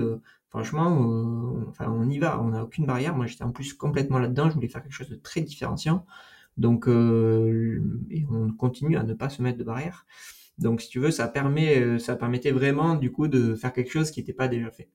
[0.49, 3.15] franchement, euh, on y va, on n'a aucune barrière.
[3.15, 4.49] Moi, j'étais en plus complètement là-dedans.
[4.49, 6.05] Je voulais faire quelque chose de très différenciant.
[6.57, 7.81] Donc, euh,
[8.31, 10.05] on continue à ne pas se mettre de barrière.
[10.57, 14.09] Donc, si tu veux, ça euh, ça permettait vraiment, du coup, de faire quelque chose
[14.11, 14.89] qui n'était pas déjà fait.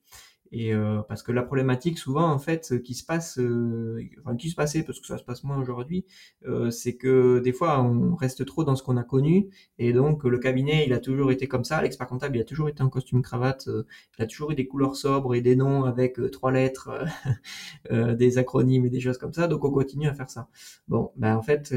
[0.52, 4.50] Et euh, parce que la problématique, souvent, en fait, qui se passe, euh, enfin, qui
[4.50, 6.04] se passait, parce que ça se passe moins aujourd'hui,
[6.46, 10.24] euh, c'est que des fois, on reste trop dans ce qu'on a connu, et donc
[10.24, 11.80] le cabinet, il a toujours été comme ça.
[11.82, 13.66] L'expert comptable, il a toujours été en costume cravate,
[14.18, 16.90] il a toujours eu des couleurs sobres et des noms avec trois lettres,
[17.90, 19.48] des acronymes et des choses comme ça.
[19.48, 20.48] Donc, on continue à faire ça.
[20.88, 21.74] Bon, ben en fait,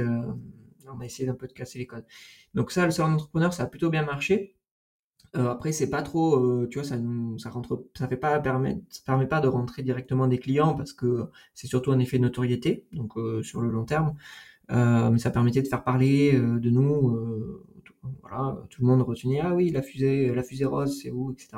[0.94, 2.06] on a essayé d'un peu de casser les codes.
[2.54, 4.55] Donc ça, le salon d'entrepreneur, ça a plutôt bien marché.
[5.36, 6.96] Euh, après, c'est pas trop, euh, tu vois, ça,
[7.38, 8.42] ça rentre, ça fait pas
[8.90, 12.24] ça permet pas de rentrer directement des clients parce que c'est surtout un effet de
[12.24, 14.16] notoriété, donc euh, sur le long terme.
[14.70, 17.18] mais ça permettait de faire parler de nous,
[17.84, 21.32] tout, voilà, tout le monde retenait ah oui la fusée, la fusée rose, c'est où,
[21.32, 21.58] etc.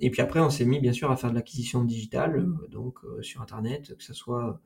[0.00, 3.42] et puis après, on s'est mis bien sûr à faire de l'acquisition digitale, donc sur
[3.42, 4.60] internet, que ce soit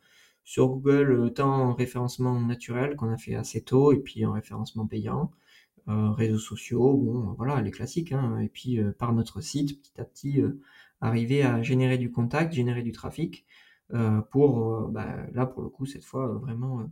[0.44, 4.86] sur Google, tant en référencement naturel qu'on a fait assez tôt, et puis en référencement
[4.86, 5.30] payant.
[5.88, 9.98] Euh, réseaux sociaux, bon, voilà, les classiques, hein, et puis euh, par notre site, petit
[9.98, 10.60] à petit, euh,
[11.00, 13.46] arriver à générer du contact, générer du trafic,
[14.30, 16.90] pour, bah, là, pour le coup, cette fois, vraiment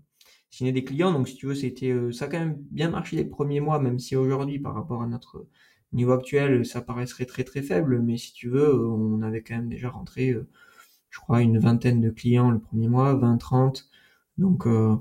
[0.51, 1.13] signer des clients.
[1.13, 3.99] Donc, si tu veux, c'était, ça a quand même bien marché les premiers mois, même
[3.99, 5.47] si aujourd'hui, par rapport à notre
[5.93, 9.69] niveau actuel, ça paraîtrait très très faible, mais si tu veux, on avait quand même
[9.69, 10.35] déjà rentré,
[11.11, 13.91] je crois, une vingtaine de clients le premier mois, 20, 30.
[14.39, 14.97] Donc euh,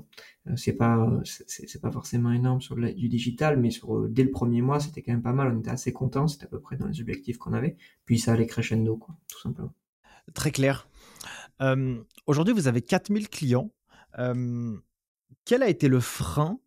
[0.56, 4.62] c'est pas c'est pas forcément énorme sur du digital, mais sur euh, dès le premier
[4.62, 5.54] mois c'était quand même pas mal.
[5.54, 7.76] On était assez content, c'était à peu près dans les objectifs qu'on avait.
[8.06, 9.74] Puis ça allait crescendo quoi, tout simplement.
[10.34, 10.88] Très clair.
[11.60, 13.70] Euh, Aujourd'hui vous avez 4000 clients.
[14.18, 14.76] Euh,
[15.44, 16.58] quel a été le frein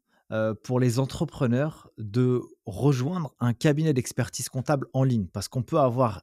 [0.64, 5.26] pour les entrepreneurs de rejoindre un cabinet d'expertise comptable en ligne?
[5.26, 6.22] Parce qu'on peut avoir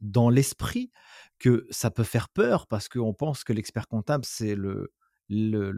[0.00, 0.92] dans l'esprit
[1.40, 4.92] que ça peut faire peur parce qu'on pense que l'expert comptable c'est le
[5.28, 5.70] le,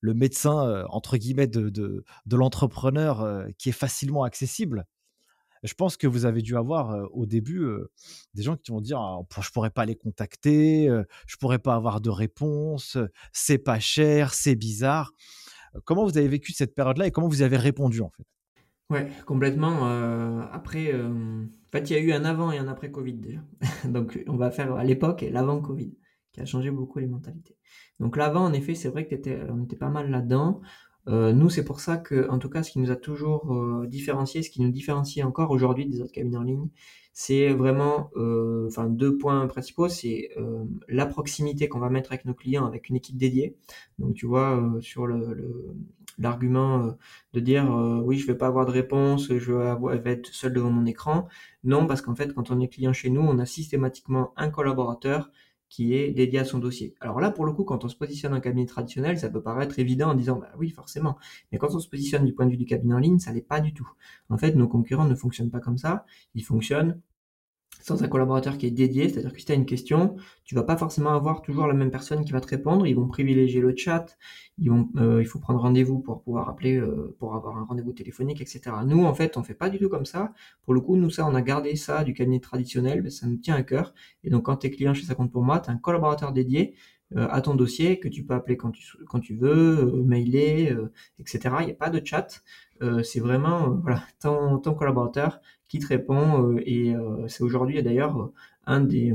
[0.00, 4.86] le, médecin, euh, entre guillemets, de, de, de l'entrepreneur euh, qui est facilement accessible.
[5.62, 7.66] Je pense que vous avez dû avoir euh, au début
[8.34, 10.88] des gens qui vont dire ah, je pourrais pas les contacter,
[11.26, 12.98] je pourrais pas avoir de réponse,
[13.32, 15.12] c'est pas cher, c'est bizarre.
[15.84, 18.24] Comment vous avez vécu cette période-là et comment vous avez répondu en fait?
[18.88, 19.86] Ouais, complètement.
[20.52, 23.40] après, en fait, il y a eu un avant et un après Covid déjà.
[23.84, 25.92] Donc, on va faire à l'époque l'avant Covid
[26.36, 27.56] qui a changé beaucoup les mentalités.
[27.98, 29.16] Donc l'avant, en effet, c'est vrai que
[29.50, 30.60] on était pas mal là-dedans.
[31.08, 33.86] Euh, nous, c'est pour ça que, en tout cas, ce qui nous a toujours euh,
[33.86, 36.68] différencié, ce qui nous différencie encore aujourd'hui des autres cabinets en ligne,
[37.12, 39.88] c'est vraiment, euh, enfin, deux points principaux.
[39.88, 43.56] C'est euh, la proximité qu'on va mettre avec nos clients, avec une équipe dédiée.
[43.98, 45.74] Donc, tu vois, sur le,
[46.18, 46.96] l'argument
[47.32, 47.64] de dire,
[48.04, 49.52] oui, je vais pas avoir de réponse, je
[50.02, 51.28] vais être seul devant mon écran.
[51.64, 55.30] Non, parce qu'en fait, quand on est client chez nous, on a systématiquement un collaborateur
[55.68, 56.94] qui est dédié à son dossier.
[57.00, 59.78] Alors là, pour le coup, quand on se positionne en cabinet traditionnel, ça peut paraître
[59.78, 61.18] évident en disant, bah oui, forcément.
[61.50, 63.40] Mais quand on se positionne du point de vue du cabinet en ligne, ça l'est
[63.40, 63.88] pas du tout.
[64.28, 66.04] En fait, nos concurrents ne fonctionnent pas comme ça.
[66.34, 67.00] Ils fonctionnent
[67.86, 70.64] sans un collaborateur qui est dédié, c'est-à-dire que si tu as une question, tu vas
[70.64, 73.76] pas forcément avoir toujours la même personne qui va te répondre, ils vont privilégier le
[73.76, 74.18] chat,
[74.58, 77.92] ils vont, euh, il faut prendre rendez-vous pour pouvoir appeler, euh, pour avoir un rendez-vous
[77.92, 78.62] téléphonique, etc.
[78.84, 80.32] Nous, en fait, on fait pas du tout comme ça.
[80.64, 83.36] Pour le coup, nous, ça, on a gardé ça du cabinet traditionnel, mais ça nous
[83.36, 83.94] tient à cœur.
[84.24, 86.32] Et donc, quand tu es client chez Ça compte pour moi, tu as un collaborateur
[86.32, 86.74] dédié
[87.14, 90.72] euh, à ton dossier que tu peux appeler quand tu, quand tu veux, euh, mailer,
[90.72, 91.54] euh, etc.
[91.60, 92.42] Il n'y a pas de chat.
[92.82, 97.82] Euh, c'est vraiment voilà, ton, ton collaborateur qui te répond euh, et euh, c'est aujourd'hui
[97.82, 98.30] d'ailleurs
[98.66, 99.14] un des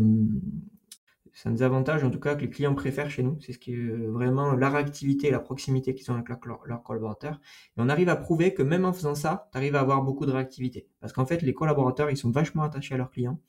[1.34, 3.58] c'est un des avantages en tout cas que les clients préfèrent chez nous, c'est ce
[3.58, 7.40] qui est euh, vraiment la réactivité la proximité qu'ils ont avec leurs leur collaborateurs.
[7.78, 10.26] Et on arrive à prouver que même en faisant ça, tu arrives à avoir beaucoup
[10.26, 10.88] de réactivité.
[11.00, 13.40] Parce qu'en fait, les collaborateurs, ils sont vachement attachés à leurs clients.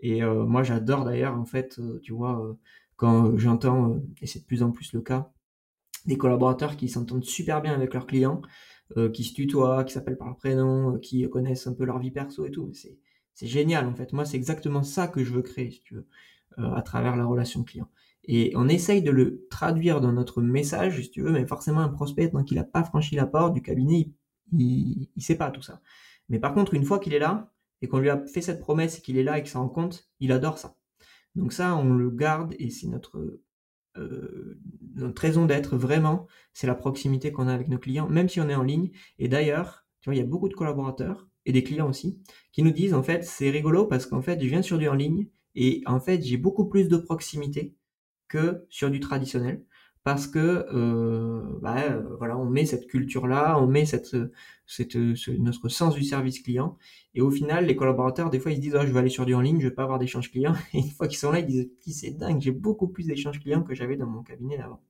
[0.00, 2.54] Et euh, moi, j'adore d'ailleurs, en fait, euh, tu vois, euh,
[2.96, 5.30] quand j'entends, euh, et c'est de plus en plus le cas,
[6.06, 8.40] des collaborateurs qui s'entendent super bien avec leurs clients,
[8.96, 11.98] euh, qui se tutoient, qui s'appellent par leur prénom, euh, qui connaissent un peu leur
[11.98, 12.70] vie perso et tout.
[12.72, 12.98] C'est,
[13.46, 14.12] génial en fait.
[14.12, 16.06] Moi, c'est exactement ça que je veux créer, si tu veux,
[16.58, 17.88] euh, à travers la relation client.
[18.24, 21.88] Et on essaye de le traduire dans notre message, si tu veux, mais forcément un
[21.88, 24.10] prospect, tant qu'il n'a pas franchi la porte du cabinet,
[24.52, 25.80] il, il sait pas tout ça.
[26.28, 28.98] Mais par contre, une fois qu'il est là, et qu'on lui a fait cette promesse
[28.98, 30.76] et qu'il est là et qu'il s'en rend compte, il adore ça.
[31.34, 33.40] Donc ça, on le garde et c'est notre
[33.98, 34.58] euh,
[34.94, 38.48] notre raison d'être vraiment, c'est la proximité qu'on a avec nos clients, même si on
[38.48, 38.90] est en ligne.
[39.18, 42.18] Et d'ailleurs, tu vois, il y a beaucoup de collaborateurs et des clients aussi
[42.52, 44.94] qui nous disent en fait, c'est rigolo parce qu'en fait, je viens sur du en
[44.94, 47.74] ligne et en fait, j'ai beaucoup plus de proximité
[48.28, 49.64] que sur du traditionnel
[50.06, 54.16] parce que euh, bah, euh, voilà, on met cette culture-là, on met cette,
[54.64, 56.78] cette, ce, notre sens du service client,
[57.16, 59.26] et au final, les collaborateurs, des fois, ils se disent, oh, je vais aller sur
[59.26, 61.40] du en ligne, je vais pas avoir d'échange client, et une fois qu'ils sont là,
[61.40, 64.80] ils disent, c'est dingue, j'ai beaucoup plus d'échanges clients que j'avais dans mon cabinet d'avant.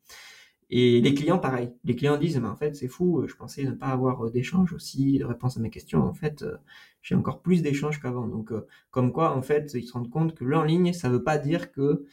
[0.69, 1.73] Et les clients, pareil.
[1.85, 5.19] Les clients disent, mais en fait, c'est fou, je pensais ne pas avoir d'échanges aussi,
[5.19, 6.03] de réponses à mes questions.
[6.03, 6.45] En fait,
[7.03, 8.27] j'ai encore plus d'échanges qu'avant.
[8.27, 8.53] Donc,
[8.91, 11.71] comme quoi, en fait, ils se rendent compte que l'en ligne, ça veut pas dire
[11.71, 12.05] que,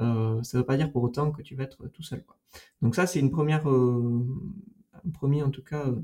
[0.00, 2.36] euh, ça veut pas dire pour autant que tu vas être tout seul, quoi.
[2.82, 4.26] Donc ça, c'est une première, euh,
[4.92, 6.00] un premier, en tout cas, euh,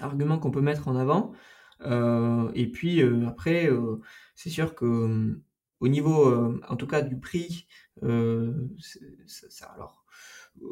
[0.00, 1.32] argument qu'on peut mettre en avant.
[1.82, 3.68] Euh, et puis, après,
[4.34, 5.40] c'est sûr que,
[5.80, 6.32] au niveau,
[6.68, 7.66] en tout cas, du prix,
[8.00, 10.01] ça, alors,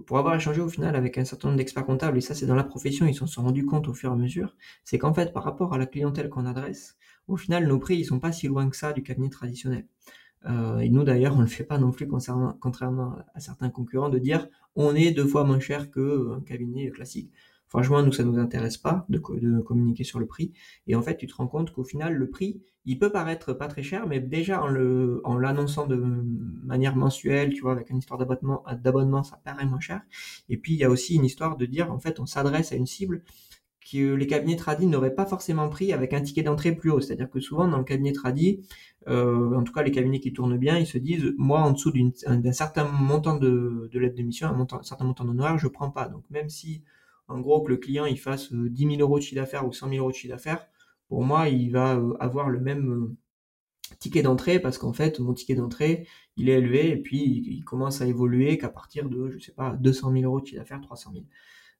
[0.06, 2.54] pour avoir échangé au final avec un certain nombre d'experts comptables, et ça c'est dans
[2.54, 5.32] la profession, ils s'en sont rendus compte au fur et à mesure, c'est qu'en fait
[5.32, 6.96] par rapport à la clientèle qu'on adresse,
[7.28, 9.86] au final nos prix ils sont pas si loin que ça du cabinet traditionnel.
[10.46, 14.18] Euh, et nous d'ailleurs on le fait pas non plus contrairement à certains concurrents de
[14.18, 17.30] dire on est deux fois moins cher qu'un cabinet classique.
[17.70, 20.52] Franchement, nous, ça nous intéresse pas de, communiquer sur le prix.
[20.88, 23.68] Et en fait, tu te rends compte qu'au final, le prix, il peut paraître pas
[23.68, 29.22] très cher, mais déjà en l'annonçant de manière mensuelle, tu vois, avec une histoire d'abonnement,
[29.22, 30.02] ça paraît moins cher.
[30.48, 32.74] Et puis, il y a aussi une histoire de dire, en fait, on s'adresse à
[32.74, 33.22] une cible
[33.80, 37.00] que les cabinets tradis n'auraient pas forcément pris avec un ticket d'entrée plus haut.
[37.00, 38.60] C'est-à-dire que souvent, dans le cabinet tradit,
[39.08, 41.92] euh, en tout cas les cabinets qui tournent bien, ils se disent, moi, en dessous
[41.92, 46.08] d'un certain montant de, de l'aide de mission, un certain montant d'honoraires, je prends pas.
[46.08, 46.82] Donc même si,
[47.30, 49.88] en gros, que le client il fasse 10 000 euros de chiffre d'affaires ou 100
[49.88, 50.66] 000 euros de chiffre d'affaires,
[51.08, 53.16] pour moi, il va avoir le même
[53.98, 58.00] ticket d'entrée parce qu'en fait, mon ticket d'entrée, il est élevé et puis il commence
[58.00, 61.12] à évoluer qu'à partir de, je sais pas, 200 000 euros de chiffre d'affaires, 300
[61.12, 61.24] 000.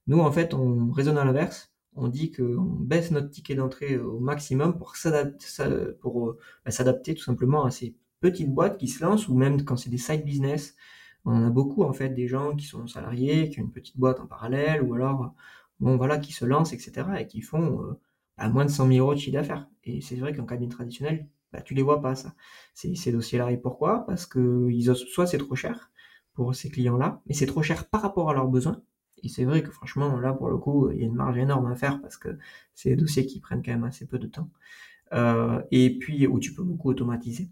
[0.08, 4.20] Nous, en fait, on raisonne à l'inverse on dit qu'on baisse notre ticket d'entrée au
[4.20, 9.64] maximum pour bah, s'adapter tout simplement à ces petites boîtes qui se lancent ou même
[9.64, 10.76] quand c'est des side business.
[11.24, 13.98] On en a beaucoup en fait des gens qui sont salariés, qui ont une petite
[13.98, 15.34] boîte en parallèle ou alors
[15.80, 18.00] bon voilà qui se lancent etc et qui font euh,
[18.38, 19.68] à moins de 100 000 euros de chiffre d'affaires.
[19.84, 22.34] Et c'est vrai qu'en cabinet traditionnel, bah, tu les vois pas ça.
[22.74, 24.06] Ces, dossiers-là et pourquoi?
[24.06, 25.90] Parce que ils soit c'est trop cher
[26.34, 28.82] pour ces clients-là, mais c'est trop cher par rapport à leurs besoins
[29.22, 31.66] et c'est vrai que franchement, là, pour le coup, il y a une marge énorme
[31.66, 32.38] à faire parce que
[32.74, 34.50] c'est des dossiers qui prennent quand même assez peu de temps.
[35.12, 37.50] Euh, et puis, où tu peux beaucoup automatiser.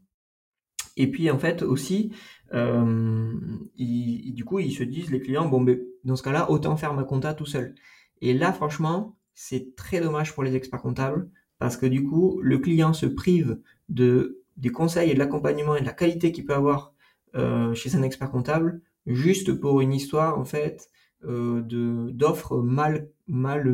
[0.98, 2.12] Et puis, en fait, aussi,
[2.52, 3.32] euh,
[3.76, 6.92] ils, du coup, ils se disent, les clients, bon, ben, dans ce cas-là, autant faire
[6.92, 7.76] ma compta tout seul.
[8.20, 11.30] Et là, franchement, c'est très dommage pour les experts comptables
[11.60, 15.80] parce que du coup, le client se prive de, des conseils et de l'accompagnement et
[15.80, 16.92] de la qualité qu'il peut avoir
[17.36, 20.88] euh, chez un expert comptable juste pour une histoire, en fait,
[21.24, 23.72] euh, de d'offres mal mal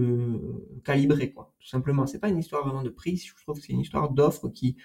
[0.85, 1.53] calibrées quoi.
[1.61, 3.17] Tout simplement, c'est pas une histoire vraiment de prix.
[3.17, 4.77] Je trouve que c'est une histoire d'offre qui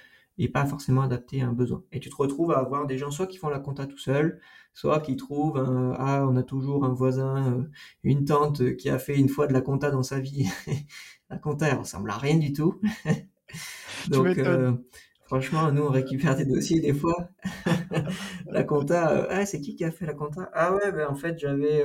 [0.45, 1.83] est pas forcément adaptée à un besoin.
[1.91, 4.39] Et tu te retrouves à avoir des gens soit qui font la compta tout seul,
[4.73, 5.57] soit qui trouvent
[5.97, 7.63] ah on a toujours un voisin, euh,
[8.03, 10.47] une tante qui a fait une fois de la compta dans sa vie.
[11.29, 12.79] la compta elle ressemble à rien du tout.
[14.09, 14.73] Donc euh,
[15.25, 17.29] franchement, nous on récupère des dossiers des fois.
[18.47, 20.49] la compta, euh, ah, c'est qui qui a fait la compta?
[20.53, 21.83] Ah ouais, ben en fait j'avais,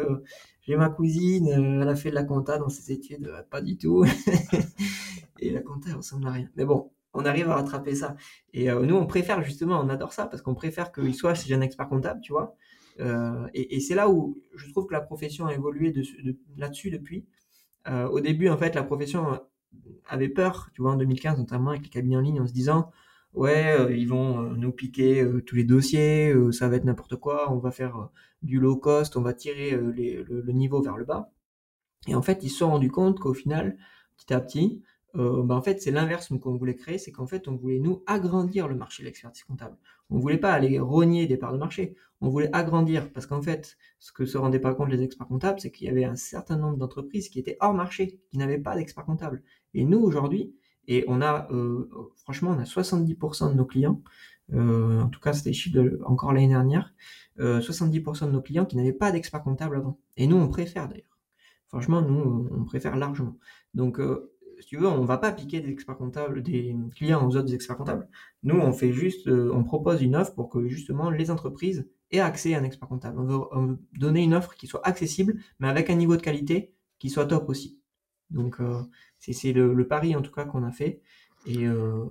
[0.63, 4.05] j'ai ma cousine, elle a fait de la compta dans ses études, pas du tout.
[5.41, 6.49] Et la compta elle ressemble à rien.
[6.57, 8.17] Mais bon, on arrive à rattraper ça.
[8.53, 11.53] Et euh, nous on préfère justement, on adore ça parce qu'on préfère qu'il soit chez
[11.55, 12.57] un expert comptable, tu vois.
[13.01, 16.37] Euh, et, et c'est là où je trouve que la profession a évolué de, de-
[16.57, 17.27] là-dessus depuis.
[17.89, 19.41] Euh, au début, en fait, la profession
[20.09, 22.91] avait peur, tu vois, en 2015 notamment avec les cabinets en ligne, en se disant
[23.35, 26.85] ouais, euh, ils vont euh, nous piquer euh, tous les dossiers, euh, ça va être
[26.85, 28.05] n'importe quoi, on va faire euh,
[28.43, 31.33] du low cost, on va tirer euh, les- le, le niveau vers le bas.
[32.09, 33.79] Et en fait, ils se sont rendus compte qu'au final,
[34.19, 34.83] petit à petit,
[35.17, 38.03] euh, bah, en fait, c'est l'inverse qu'on voulait créer, c'est qu'en fait, on voulait nous
[38.07, 39.77] agrandir le marché de l'expertise comptable.
[40.11, 43.77] On voulait pas aller rogner des parts de marché, on voulait agrandir, parce qu'en fait,
[43.99, 46.57] ce que se rendaient pas compte les experts comptables, c'est qu'il y avait un certain
[46.57, 49.43] nombre d'entreprises qui étaient hors marché, qui n'avaient pas d'experts comptables.
[49.73, 50.55] Et nous, aujourd'hui,
[50.87, 54.03] et on a, euh, franchement, on a 70% de nos clients,
[54.53, 56.93] euh, en tout cas, c'était les chiffres de, encore l'année dernière,
[57.41, 59.99] euh, 70% de nos clients qui n'avaient pas d'experts comptables avant.
[60.17, 61.19] Et nous, on préfère d'ailleurs.
[61.69, 63.37] Franchement, nous, on préfère largement.
[63.73, 67.37] Donc, euh, si tu veux, on va pas piquer des experts comptables, des clients aux
[67.37, 68.09] autres experts comptables.
[68.43, 72.21] Nous, on fait juste, euh, on propose une offre pour que justement les entreprises aient
[72.21, 73.19] accès à un expert comptable.
[73.19, 76.23] On veut, on veut donner une offre qui soit accessible, mais avec un niveau de
[76.23, 77.81] qualité qui soit top aussi.
[78.31, 78.83] Donc, euh,
[79.19, 81.01] c'est le, pari en tout cas qu'on a fait.
[81.47, 82.07] Et, euh,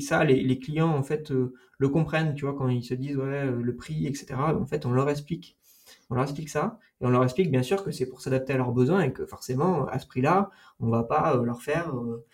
[0.00, 3.76] ça, les, clients en fait le comprennent, tu vois, quand ils se disent ouais le
[3.76, 4.34] prix, etc.
[4.34, 5.57] En fait, on leur explique,
[6.10, 8.56] on leur explique ça, et on leur explique bien sûr que c'est pour s'adapter à
[8.56, 12.24] leurs besoins et que forcément à ce prix-là, on va pas euh, leur faire euh,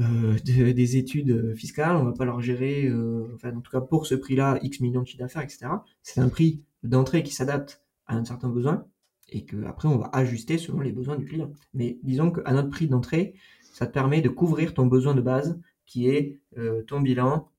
[0.00, 2.90] euh, de- des études fiscales, on va pas leur gérer,
[3.34, 5.84] enfin en tout cas pour ce prix-là, X millions de chiffre d'affaires, etc.
[6.02, 8.86] C'est un prix d'entrée qui s'adapte à un certain besoin
[9.30, 11.50] et que après on va ajuster selon les besoins du client.
[11.74, 13.34] Mais disons qu'à notre prix d'entrée,
[13.72, 16.38] ça te permet de couvrir ton besoin de base qui est
[16.86, 17.50] ton bilan,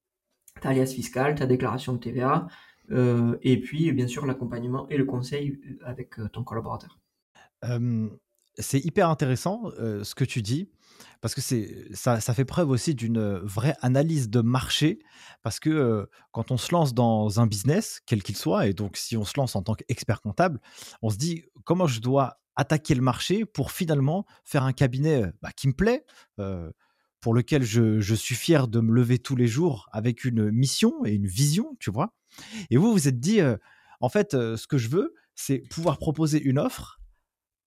[0.62, 2.48] ta alias fiscale, ta déclaration de TVA,
[2.92, 7.00] euh, et puis bien sûr l'accompagnement et le conseil avec euh, ton collaborateur.
[7.66, 8.10] Euh,
[8.58, 10.70] c'est hyper intéressant euh, ce que tu dis
[11.22, 15.00] parce que c'est ça, fait preuve aussi d'une vraie analyse de marché
[15.44, 18.98] parce que euh, quand on se lance dans un business quel qu'il soit et donc
[18.98, 20.60] si on se lance en tant qu'expert comptable
[21.02, 25.32] on se dit comment je dois attaquer le marché pour finalement faire un cabinet euh,
[25.42, 26.06] bah, qui me plaît
[26.40, 26.72] euh,
[27.22, 31.12] pour lequel je, suis fier de me lever tous les jours avec une mission et
[31.12, 32.14] une vision tu vois
[32.70, 33.58] et vous vous êtes dit euh,
[34.00, 37.00] en fait euh, ce que je veux c'est pouvoir proposer une offre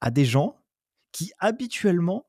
[0.00, 0.58] à des gens
[1.12, 2.26] qui habituellement,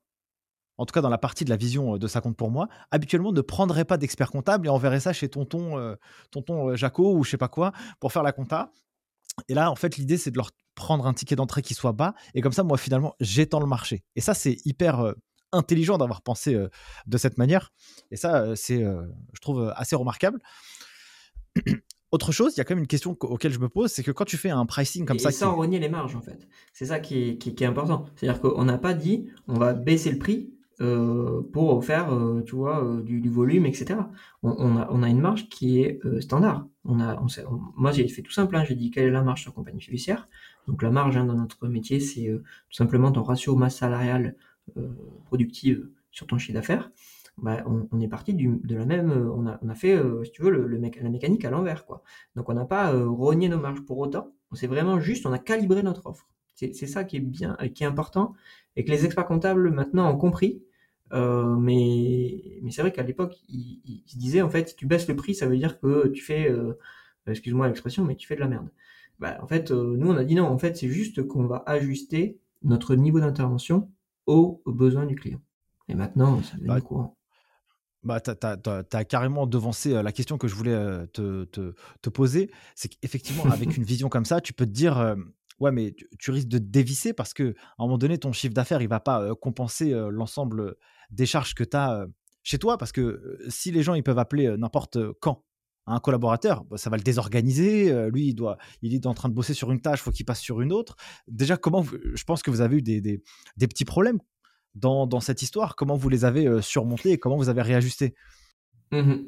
[0.78, 2.68] en tout cas dans la partie de la vision euh, de ça compte pour moi,
[2.90, 5.96] habituellement ne prendraient pas d'expert comptable et enverraient ça chez tonton,
[6.30, 8.70] tonton Jaco ou je sais pas quoi pour faire la compta.
[9.48, 12.14] Et là, en fait, l'idée c'est de leur prendre un ticket d'entrée qui soit bas
[12.34, 14.04] et comme ça, moi finalement, j'étends le marché.
[14.16, 15.14] Et ça, c'est hyper
[15.54, 16.68] intelligent d'avoir pensé euh,
[17.06, 17.72] de cette manière.
[18.10, 20.40] Et ça, euh, c'est, euh, je trouve, assez remarquable.
[22.10, 24.04] Autre chose, il y a quand même une question qu- auquel je me pose, c'est
[24.04, 26.20] que quand tu fais un pricing comme et, ça, et sans rogner les marges en
[26.20, 26.46] fait.
[26.72, 28.04] C'est ça qui est, qui, qui est important.
[28.14, 32.54] C'est-à-dire qu'on n'a pas dit on va baisser le prix euh, pour faire, euh, tu
[32.54, 33.96] vois, euh, du, du volume, etc.
[34.44, 36.66] On, on a, on a une marge qui est standard.
[36.84, 38.54] On a, on sait- on- moi, j'ai fait tout simple.
[38.56, 40.28] Hein, j'ai dit quelle est la marge sur compagnie fiduciaire.
[40.68, 44.36] Donc la marge hein, dans notre métier, c'est tout simplement ton ratio masse salariale
[45.26, 46.90] productive sur ton chiffre d'affaires.
[47.38, 50.50] Bah, on, est parti de la même, euh, on a, fait, euh, si tu veux,
[50.50, 52.04] la mécanique à l'envers, quoi.
[52.36, 54.32] Donc on n'a pas euh, rogné nos marges pour autant.
[54.52, 56.28] C'est vraiment juste, on a calibré notre offre.
[56.54, 58.34] C'est ça qui est bien, euh, qui est important,
[58.76, 60.62] et que les experts comptables maintenant ont compris.
[61.12, 65.16] Euh, mais c'est vrai qu'à l'époque, ils, se disaient en fait, si tu baisses le
[65.16, 66.78] prix, ça veut dire que tu fais, euh,
[67.26, 68.68] excuse-moi l'expression, mais tu fais de la merde.
[69.18, 70.46] Bah, en fait, euh, nous on a dit non.
[70.46, 73.90] En fait, c'est juste qu'on va ajuster notre niveau d'intervention
[74.26, 75.40] aux besoins du client.
[75.88, 77.16] Et maintenant, ça devient bah, courant.
[78.02, 82.10] Bah, tu as, carrément devancé euh, la question que je voulais euh, te, te, te
[82.10, 82.50] poser.
[82.74, 85.16] C'est qu'effectivement, avec une vision comme ça, tu peux te dire, euh,
[85.60, 88.32] ouais, mais tu, tu risques de te dévisser parce que à un moment donné, ton
[88.32, 90.76] chiffre d'affaires, il va pas euh, compenser euh, l'ensemble
[91.10, 92.06] des charges que tu as
[92.42, 92.78] chez toi.
[92.78, 95.44] Parce que si les gens, ils peuvent appeler n'importe quand
[95.86, 97.90] un collaborateur, bah, ça va le désorganiser.
[97.90, 98.36] euh, lui, il,
[98.82, 100.96] il est en train de bosser sur une tâche, faut qu'il passe sur une autre.
[101.28, 104.18] Déjà, comment je pense que vous avez eu des, des, petits problèmes
[104.74, 105.76] dans, dans cette histoire.
[105.76, 108.14] Comment vous les avez euh, surmontés et comment vous avez réajusté?
[108.92, 109.26] Mhm.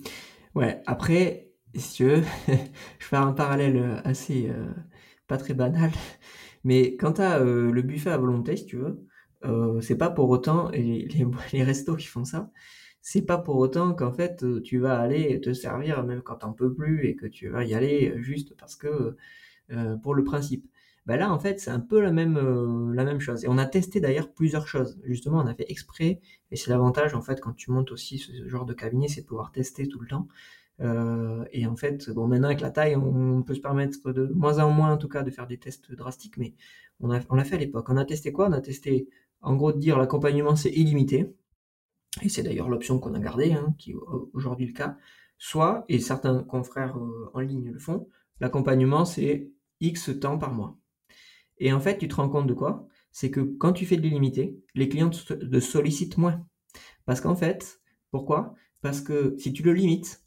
[0.55, 2.23] Ouais, après, si tu veux,
[2.99, 4.73] je faire un parallèle euh, assez euh,
[5.27, 5.91] pas très banal,
[6.65, 9.07] Mais quand tu as le buffet à volonté, si tu veux,
[9.81, 11.07] c'est pas pour autant, les,
[11.53, 12.51] les, restos qui font ça,
[13.09, 16.75] c'est pas pour autant qu'en fait tu vas aller te servir même quand t'en peux
[16.75, 19.17] plus et que tu vas y aller juste parce que
[20.03, 20.67] pour le principe.
[21.07, 23.45] Ben là, en fait, c'est un peu la même, chose.
[23.45, 24.99] Et on a testé d'ailleurs plusieurs choses.
[25.05, 28.49] Justement, on a fait exprès, et c'est l'avantage, en fait, quand tu montes aussi ce
[28.49, 30.27] genre de cabinet, c'est de pouvoir tester tout le temps.
[30.81, 34.59] Euh, et en fait, bon, maintenant avec la taille, on, peut se permettre de moins
[34.59, 36.55] en moins, en tout cas, de faire des tests drastiques, mais
[37.01, 37.87] on l'a on fait à l'époque.
[37.89, 38.49] On a testé quoi?
[38.49, 39.09] On a testé,
[39.43, 41.33] en gros, de dire l'accompagnement c'est illimité,
[42.23, 43.97] et c'est d'ailleurs l'option qu'on a gardée, hein, qui est
[44.33, 44.97] aujourd'hui le cas.
[45.39, 48.09] Soit, et certains confrères euh, en ligne le font,
[48.41, 49.51] l'accompagnement c'est
[49.81, 50.79] X temps par mois.
[51.59, 52.87] Et en fait, tu te rends compte de quoi?
[53.13, 56.47] C'est que quand tu fais de l'illimité, les clients te sollicitent moins.
[57.05, 58.55] Parce qu'en fait, pourquoi?
[58.83, 60.23] Parce que si tu le limites,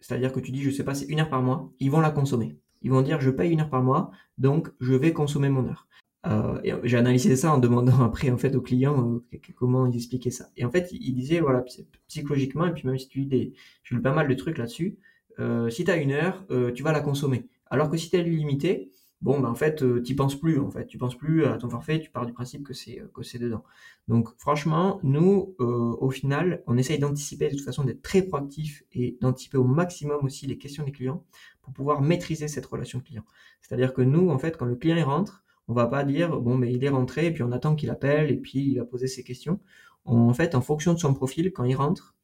[0.00, 2.10] c'est-à-dire que tu dis, je sais pas, c'est une heure par mois, ils vont la
[2.10, 2.58] consommer.
[2.82, 5.88] Ils vont dire, je paye une heure par mois, donc je vais consommer mon heure.
[6.26, 10.30] Euh, j'ai analysé ça en demandant après en fait aux clients euh, comment ils expliquaient
[10.30, 10.48] ça.
[10.56, 11.64] Et en fait, ils disaient voilà
[12.08, 14.98] psychologiquement et puis même si tu dis j'ai lu pas mal de trucs là-dessus.
[15.38, 17.48] Euh, si tu as une heure, tu vas la consommer.
[17.66, 18.92] Alors que si tu as limité,
[19.24, 20.86] bon, ben, en fait, euh, tu penses plus, en fait.
[20.86, 23.64] Tu penses plus à ton forfait, tu pars du principe que c'est, que c'est dedans.
[24.06, 25.64] Donc, franchement, nous, euh,
[25.98, 30.24] au final, on essaye d'anticiper, de toute façon, d'être très proactif et d'anticiper au maximum
[30.24, 31.24] aussi les questions des clients
[31.62, 33.24] pour pouvoir maîtriser cette relation client.
[33.62, 36.72] C'est-à-dire que nous, en fait, quand le client rentre, on va pas dire, bon, mais
[36.72, 39.24] il est rentré, et puis on attend qu'il appelle, et puis il va poser ses
[39.24, 39.60] questions.
[40.04, 42.14] en fait, en fonction de son profil, quand il rentre,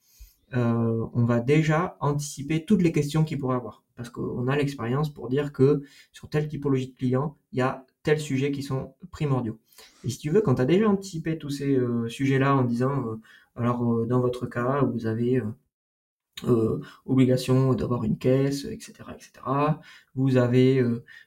[0.54, 3.84] euh, on va déjà anticiper toutes les questions qu'il pourrait avoir.
[3.96, 5.82] Parce qu'on a l'expérience pour dire que
[6.12, 9.58] sur telle typologie de client, il y a tels sujets qui sont primordiaux.
[10.04, 13.06] Et si tu veux, quand tu as déjà anticipé tous ces euh, sujets-là en disant,
[13.06, 13.20] euh,
[13.56, 15.42] alors dans votre cas, vous avez
[17.04, 19.32] obligation d'avoir une caisse, etc., etc.
[20.14, 20.82] Vous avez,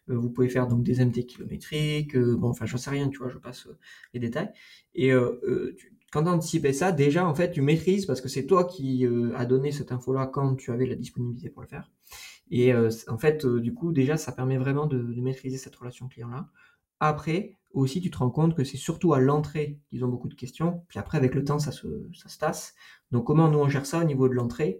[0.07, 3.37] vous pouvez faire donc des MT kilométriques, bon, enfin, j'en sais rien, tu vois, je
[3.37, 3.67] passe
[4.13, 4.51] les détails.
[4.95, 5.11] Et
[5.77, 9.03] tu, quand tu anticipé ça, déjà, en fait, tu maîtrises parce que c'est toi qui
[9.07, 11.89] euh, as donné cette info-là quand tu avais la disponibilité pour le faire.
[12.51, 16.07] Et euh, en fait, euh, du coup, déjà, ça permet vraiment de, maîtriser cette relation
[16.07, 16.49] client-là.
[17.05, 20.35] Après, aussi, tu te rends compte que c'est surtout à l'entrée qu'ils ont beaucoup de
[20.35, 20.85] questions.
[20.87, 21.87] Puis après, avec le temps, ça se,
[22.39, 22.75] tasse.
[23.11, 24.79] Donc, comment nous, on gère ça au niveau de l'entrée?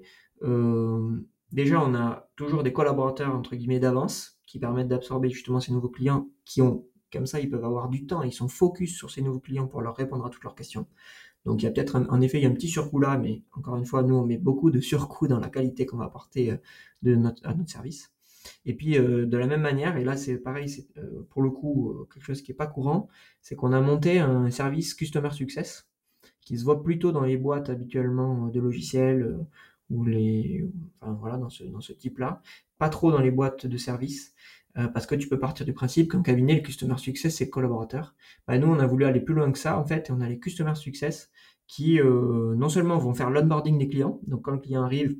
[1.51, 5.89] Déjà, on a toujours des collaborateurs, entre guillemets, d'avance qui permettent d'absorber justement ces nouveaux
[5.89, 9.21] clients qui ont comme ça, ils peuvent avoir du temps, ils sont focus sur ces
[9.21, 10.87] nouveaux clients pour leur répondre à toutes leurs questions.
[11.45, 13.43] Donc il y a peut-être en effet il y a un petit surcoût là, mais
[13.51, 16.51] encore une fois, nous on met beaucoup de surcoût dans la qualité qu'on va apporter
[16.51, 16.57] euh,
[17.03, 18.12] de à notre service.
[18.65, 21.49] Et puis euh, de la même manière, et là c'est pareil, c'est euh, pour le
[21.49, 23.09] coup quelque chose qui est pas courant,
[23.41, 25.87] c'est qu'on a monté un service Customer Success
[26.41, 29.37] qui se voit plutôt dans les boîtes habituellement de logiciels
[29.89, 30.65] ou les,
[31.01, 32.41] enfin voilà dans ce dans ce type-là,
[32.77, 34.33] pas trop dans les boîtes de services.
[34.77, 38.15] Euh, parce que tu peux partir du principe qu'un cabinet, le Customer Success, c'est collaborateur.
[38.47, 40.27] Bah, nous, on a voulu aller plus loin que ça, en fait, et on a
[40.27, 41.31] les Customer Success
[41.67, 45.15] qui, euh, non seulement vont faire l'onboarding des clients, donc quand le client arrive,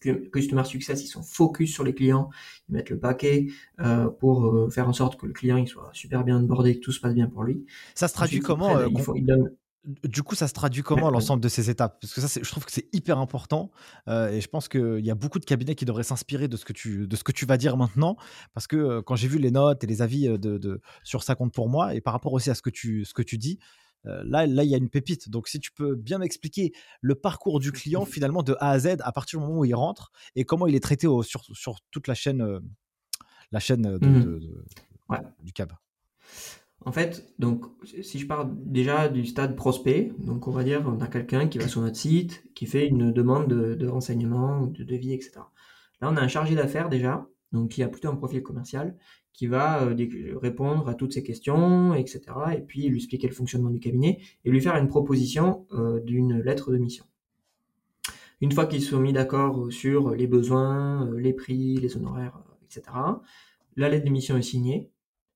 [0.00, 2.30] Customer Success, ils sont focus sur les clients,
[2.68, 3.46] ils mettent le paquet
[3.80, 6.92] euh, pour faire en sorte que le client il soit super bien onboardé, que tout
[6.92, 7.64] se passe bien pour lui.
[7.94, 8.76] Ça se traduit comment
[9.84, 11.98] du coup, ça se traduit comment l'ensemble de ces étapes?
[12.00, 13.70] Parce que ça, je trouve que c'est hyper important
[14.08, 16.64] euh, et je pense qu'il y a beaucoup de cabinets qui devraient s'inspirer de ce
[16.64, 18.16] que tu de ce que tu vas dire maintenant,
[18.52, 21.34] parce que euh, quand j'ai vu les notes et les avis euh, de, sur ça
[21.34, 23.58] compte pour moi et par rapport aussi à ce que tu ce que tu dis,
[24.24, 25.28] là là il y a une pépite.
[25.28, 28.96] Donc si tu peux bien m'expliquer le parcours du client finalement de A à Z
[29.00, 32.08] à partir du moment où il rentre et comment il est traité sur sur toute
[32.08, 32.60] la chaîne
[33.50, 34.40] la chaîne de, mmh.
[35.42, 35.72] du cab?
[36.84, 37.64] En fait, donc,
[38.02, 41.58] si je pars déjà du stade prospect, donc on va dire, on a quelqu'un qui
[41.58, 45.40] va sur notre site, qui fait une demande de, de renseignement, de devis, etc.
[46.00, 48.96] Là, on a un chargé d'affaires déjà, donc qui a plutôt un profil commercial,
[49.32, 52.22] qui va euh, répondre à toutes ces questions, etc.
[52.56, 56.40] Et puis lui expliquer le fonctionnement du cabinet et lui faire une proposition euh, d'une
[56.40, 57.04] lettre de mission.
[58.40, 62.84] Une fois qu'ils sont mis d'accord sur les besoins, euh, les prix, les honoraires, etc.,
[63.76, 64.90] la lettre de mission est signée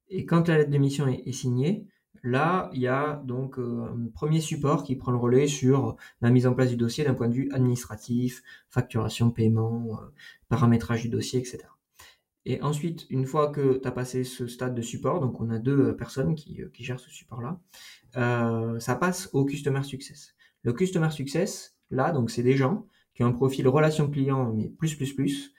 [0.09, 1.87] et quand la lettre de mission est, signée,
[2.23, 6.31] là, il y a donc euh, un premier support qui prend le relais sur la
[6.31, 10.13] mise en place du dossier d'un point de vue administratif, facturation, paiement, euh,
[10.51, 11.61] paramétrage du dossier, etc.
[12.45, 15.59] Et ensuite, une fois que tu as passé ce stade de support, donc on a
[15.59, 17.61] deux euh, personnes qui, qui gèrent ce support-là,
[18.81, 20.35] ça passe au Customer Success.
[20.63, 24.69] Le Customer Success, là, donc c'est des gens qui ont un profil relation client, mais
[24.69, 25.55] plus, plus, plus,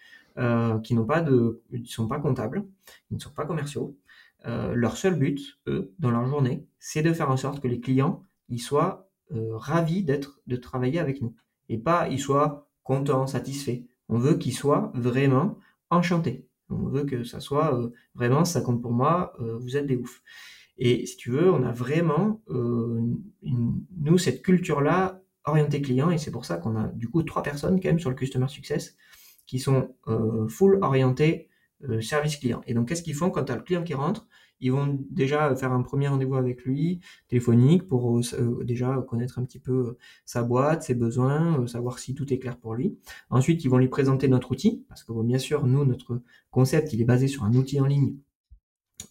[0.84, 2.66] qui n'ont pas de, ils sont pas comptables,
[3.10, 3.98] ils ne sont pas commerciaux,
[4.46, 7.80] euh, leur seul but, eux, dans leur journée, c'est de faire en sorte que les
[7.80, 11.34] clients, ils soient euh, ravis d'être, de travailler avec nous.
[11.70, 13.84] Et pas, ils soient contents, satisfaits.
[14.10, 15.58] On veut qu'ils soient vraiment
[15.90, 16.46] enchantés.
[16.70, 19.98] On veut que ça soit euh, vraiment, ça compte pour moi, euh, vous êtes des
[19.98, 20.22] oufs.
[20.78, 23.02] Et si tu veux, on a vraiment, euh,
[23.42, 27.80] nous, cette culture-là orientée client, et c'est pour ça qu'on a du coup trois personnes
[27.80, 28.96] quand même sur le Customer Success
[29.46, 29.94] qui sont
[30.48, 31.50] full orientées
[32.00, 32.62] service client.
[32.66, 34.26] Et donc, qu'est-ce qu'ils font quand tu as le client qui rentre?
[34.64, 39.44] Ils vont déjà faire un premier rendez-vous avec lui, téléphonique, pour euh, déjà connaître un
[39.44, 42.98] petit peu euh, sa boîte, ses besoins, euh, savoir si tout est clair pour lui.
[43.30, 47.02] Ensuite, ils vont lui présenter notre outil, parce que bien sûr, nous, notre concept, il
[47.02, 48.16] est basé sur un outil en ligne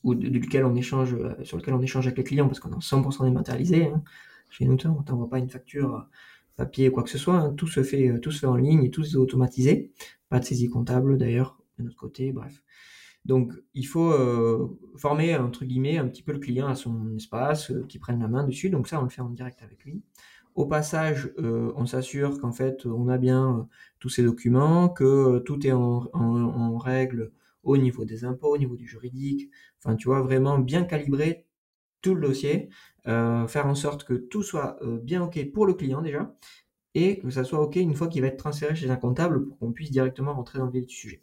[0.05, 3.89] ou on échange, sur lequel on échange avec les clients, parce qu'on est 100% dématérialisé.
[3.89, 4.03] Hein.
[4.49, 6.09] Chez nous, on t'envoie pas une facture
[6.57, 7.37] papier ou quoi que ce soit.
[7.37, 7.53] Hein.
[7.53, 9.93] Tout se fait, tout se fait en ligne et tout est automatisé.
[10.31, 12.33] Pas de saisie comptable d'ailleurs de notre côté.
[12.33, 12.63] Bref.
[13.25, 17.71] Donc, il faut euh, former, entre guillemets, un petit peu le client à son espace,
[17.71, 18.71] euh, qui prenne la main dessus.
[18.71, 20.03] Donc ça, on le fait en direct avec lui.
[20.55, 23.69] Au passage, euh, on s'assure qu'en fait, on a bien
[24.01, 28.87] tous ces documents, que tout est en, règle au niveau des impôts, au niveau du
[28.87, 29.51] juridique.
[29.79, 31.47] Enfin, tu vois, vraiment bien calibrer
[32.03, 32.69] tout le dossier,
[33.05, 36.35] faire en sorte que tout soit bien OK pour le client déjà,
[36.95, 39.59] et que ça soit OK une fois qu'il va être transféré chez un comptable pour
[39.59, 41.23] qu'on puisse directement rentrer dans le vif du sujet.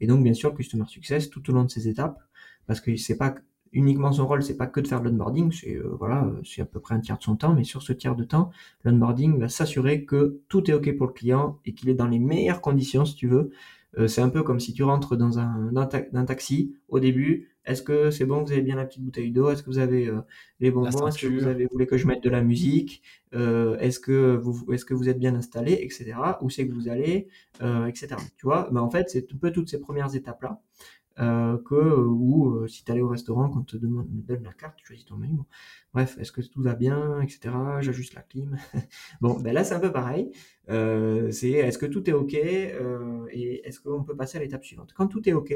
[0.00, 2.20] Et donc, bien sûr, Customer Success tout au long de ces étapes,
[2.66, 3.34] parce que c'est pas
[3.72, 6.80] uniquement son rôle, c'est pas que de faire l'onboarding, c'est euh, voilà, c'est à peu
[6.80, 8.50] près un tiers de son temps, mais sur ce tiers de temps,
[8.84, 12.18] l'onboarding va s'assurer que tout est ok pour le client et qu'il est dans les
[12.18, 13.50] meilleures conditions, si tu veux.
[13.96, 16.74] Euh, c'est un peu comme si tu rentres dans un, dans un taxi.
[16.88, 19.50] Au début, est-ce que c'est bon, vous avez bien la petite bouteille d'eau?
[19.50, 20.20] Est-ce que vous avez euh,
[20.60, 21.06] les bonbons?
[21.06, 23.02] Est-ce que vous avez, voulez que je mette de la musique?
[23.34, 26.14] Euh, Est-ce que vous, est-ce que vous êtes bien installé, etc.
[26.40, 27.28] Où c'est que vous allez,
[27.62, 28.16] euh, etc.
[28.36, 30.60] Tu vois, mais en fait, c'est un peu toutes ces premières étapes là.
[31.18, 34.86] Que ou si tu allais au restaurant quand on te demande, donne la carte, tu
[34.86, 35.38] choisis ton menu.
[35.92, 37.50] Bref, est-ce que tout va bien, etc.
[37.80, 38.56] J'ajuste la clim.
[39.20, 40.30] bon, ben là c'est un peu pareil.
[40.68, 44.92] c'est est-ce que tout est ok et est-ce qu'on peut passer à l'étape suivante?
[44.94, 45.54] Quand tout est ok,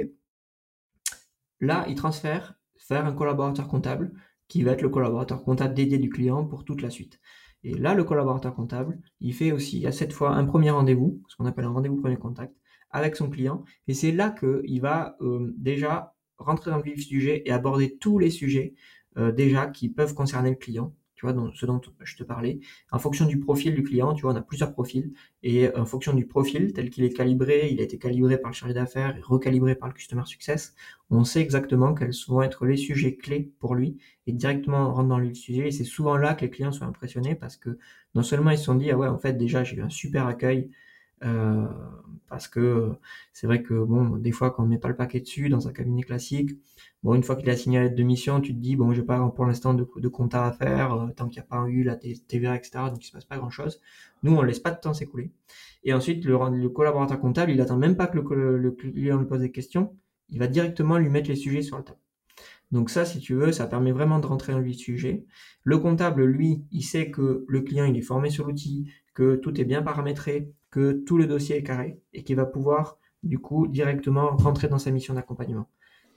[1.63, 2.55] Là, il transfère
[2.91, 4.13] vers un collaborateur comptable
[4.49, 7.21] qui va être le collaborateur comptable dédié du client pour toute la suite.
[7.63, 11.37] Et là, le collaborateur comptable, il fait aussi à cette fois un premier rendez-vous, ce
[11.37, 12.53] qu'on appelle un rendez-vous premier contact,
[12.93, 13.65] avec son client.
[13.89, 17.97] Et c'est là qu'il va euh, déjà rentrer dans le vif du sujet et aborder
[17.99, 18.75] tous les sujets
[19.17, 22.59] euh, déjà qui peuvent concerner le client tu vois, ce dont je te parlais.
[22.91, 25.13] En fonction du profil du client, tu vois, on a plusieurs profils,
[25.45, 28.57] et en fonction du profil tel qu'il est calibré, il a été calibré par le
[28.57, 30.75] chargé d'affaires et recalibré par le Customer Success,
[31.11, 35.09] on sait exactement quels vont être les sujets clés pour lui, et directement on rentre
[35.09, 37.79] dans le sujet, et c'est souvent là que les clients sont impressionnés, parce que
[38.17, 40.27] non seulement ils se sont dit, ah ouais, en fait, déjà, j'ai eu un super
[40.27, 40.71] accueil,
[41.25, 41.67] euh,
[42.29, 42.93] parce que
[43.33, 45.73] c'est vrai que bon, des fois quand on met pas le paquet dessus dans un
[45.73, 46.53] cabinet classique,
[47.03, 49.03] bon une fois qu'il a signé la lettre de mission, tu te dis bon j'ai
[49.03, 51.83] pas pour l'instant de, de compta à faire euh, tant qu'il n'y a pas eu
[51.83, 52.71] la TVA etc.
[52.91, 53.81] Donc il se passe pas grand chose.
[54.23, 55.31] Nous on laisse pas de temps s'écouler.
[55.85, 59.53] Et ensuite le, collaborateur comptable il attend même pas que le, client lui pose des
[59.53, 59.95] questions,
[60.31, 61.99] il va directement lui mettre les sujets sur le table.
[62.73, 65.27] Donc ça, si tu veux, ça permet vraiment de rentrer dans le sujet.
[65.63, 69.61] Le comptable, lui, il sait que le client, il est formé sur l'outil, que tout
[69.61, 73.69] est bien paramétré, que tout le dossier est carré et qu'il va pouvoir, du coup,
[73.69, 75.69] directement rentrer dans sa mission d'accompagnement.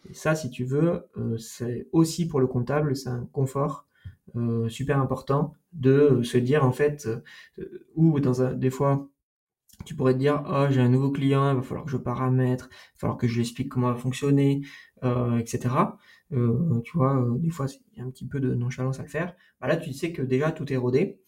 [0.09, 3.87] Et ça, si tu veux, euh, c'est aussi pour le comptable, c'est un confort
[4.35, 7.07] euh, super important de se dire, en fait,
[7.59, 9.07] euh, ou dans un, des fois,
[9.83, 12.69] tu pourrais te dire, oh, j'ai un nouveau client, il va falloir que je paramètre,
[12.71, 14.61] il va falloir que je lui explique comment va fonctionner,
[15.37, 15.69] etc.
[16.33, 19.03] Euh, tu vois, euh, des fois, il y a un petit peu de nonchalance à
[19.03, 19.35] le faire.
[19.61, 21.19] Bah là, tu sais que déjà, tout est rodé.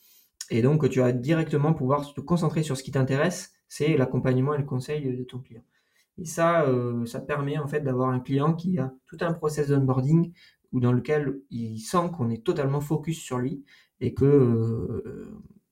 [0.50, 4.58] Et donc, tu vas directement pouvoir te concentrer sur ce qui t'intéresse, c'est l'accompagnement et
[4.58, 5.64] le conseil de ton client.
[6.18, 9.70] Et ça, euh, ça permet en fait d'avoir un client qui a tout un process
[9.70, 10.34] d'onboarding
[10.72, 13.64] ou dans lequel il sent qu'on est totalement focus sur lui
[14.00, 15.04] et que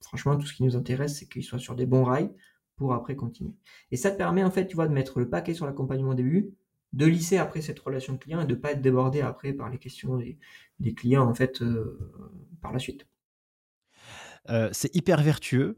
[0.06, 2.32] franchement, tout ce qui nous intéresse, c'est qu'il soit sur des bons rails
[2.78, 3.54] pour après continuer.
[3.92, 6.16] Et ça te permet en fait, tu vois, de mettre le paquet sur l'accompagnement au
[6.16, 6.54] début,
[6.94, 10.18] de lisser après cette relation client et de pas être débordé après par les questions
[10.18, 12.00] des, clients en fait euh,
[12.62, 13.08] par la suite.
[14.50, 15.78] Euh, c'est hyper vertueux.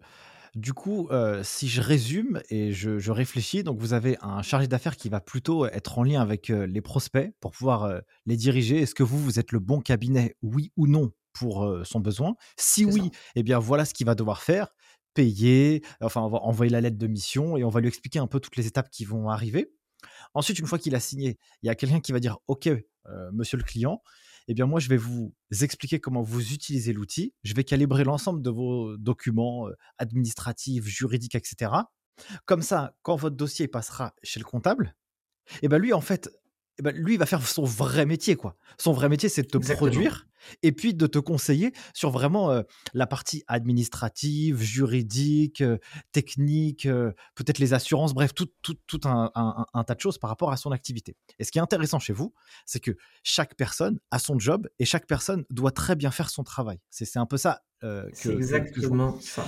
[0.56, 4.96] Du coup, euh, si je résume et je, réfléchis, donc vous avez un chargé d'affaires
[4.96, 8.82] qui va plutôt être en lien avec les prospects pour pouvoir les diriger.
[8.82, 12.34] Est-ce que vous, vous êtes le bon cabinet, oui ou non, pour son besoin?
[12.56, 14.70] Si oui, eh bien voilà ce qu'il va devoir faire
[15.14, 18.28] payer, enfin on va envoyer la lettre de mission et on va lui expliquer un
[18.28, 19.72] peu toutes les étapes qui vont arriver.
[20.34, 22.68] Ensuite, une fois qu'il a signé, il y a quelqu'un qui va dire OK,
[23.32, 24.02] monsieur le client,
[24.48, 28.42] eh bien moi je vais vous expliquer comment vous utilisez l'outil, je vais calibrer l'ensemble
[28.42, 31.72] de vos documents euh, administratifs, juridiques, etc.
[32.46, 34.96] Comme ça, quand votre dossier passera chez le comptable,
[35.62, 36.30] eh bien lui en fait,
[36.80, 38.56] eh ben, lui, il va faire son vrai métier, quoi.
[38.78, 40.28] Son vrai métier, c'est de te produire
[40.64, 42.62] et puis de te conseiller sur vraiment euh,
[42.94, 45.78] la partie administrative, juridique, euh,
[46.12, 50.30] technique, euh, peut-être les assurances, bref, tout, tout, tout un, un, tas de choses par
[50.30, 51.16] rapport à son activité.
[51.40, 52.34] Et ce qui est intéressant chez vous,
[52.66, 52.92] c'est que
[53.24, 56.80] chaque personne a son job et chaque personne doit très bien faire son travail.
[56.90, 57.62] C'est un peu ça.
[58.14, 59.46] c'est exactement ça.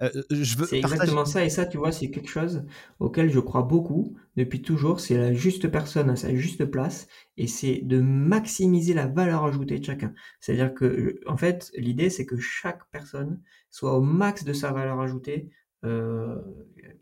[0.00, 2.64] Euh, euh, c'est exactement ça, et ça, tu vois, c'est quelque chose
[2.98, 5.00] auquel je crois beaucoup depuis toujours.
[5.00, 9.78] C'est la juste personne à sa juste place, et c'est de maximiser la valeur ajoutée
[9.78, 10.14] de chacun.
[10.40, 13.40] C'est-à-dire que, en fait, l'idée, c'est que chaque personne
[13.70, 15.50] soit au max de sa valeur ajoutée
[15.84, 16.36] euh,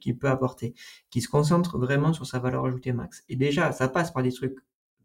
[0.01, 0.75] qu'il peut apporter,
[1.11, 3.25] qui se concentre vraiment sur sa valeur ajoutée max.
[3.29, 4.57] Et déjà, ça passe par des trucs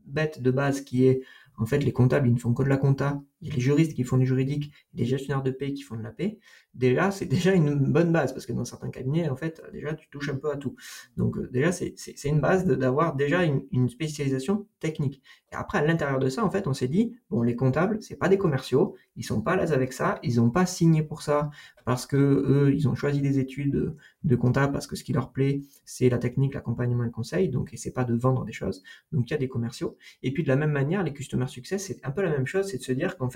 [0.06, 1.22] bêtes de base qui est
[1.58, 3.22] en fait, les comptables, ils ne font que de la compta.
[3.42, 5.96] Il y a les juristes qui font du juridique, les gestionnaires de paix qui font
[5.96, 6.40] de la paix.
[6.74, 10.10] Déjà, c'est déjà une bonne base parce que dans certains cabinets, en fait, déjà, tu
[10.10, 10.76] touches un peu à tout.
[11.16, 15.22] Donc, euh, déjà, c'est une base d'avoir déjà une, spécialisation technique.
[15.52, 18.16] Et après, à l'intérieur de ça, en fait, on s'est dit, bon, les comptables, c'est
[18.16, 21.22] pas des commerciaux, ils sont pas à l'aise avec ça, ils n'ont pas signé pour
[21.22, 21.50] ça
[21.86, 25.32] parce que eux, ils ont choisi des études de comptable parce que ce qui leur
[25.32, 27.50] plaît, c'est la technique, l'accompagnement et le conseil.
[27.50, 28.84] Donc, et c'est pas de vendre des choses.
[29.12, 29.98] Donc, il y a des commerciaux.
[30.24, 32.68] Et puis, de la même manière, les customers success, c'est un peu la même chose,
[32.68, 33.30] c'est de se dire qu'en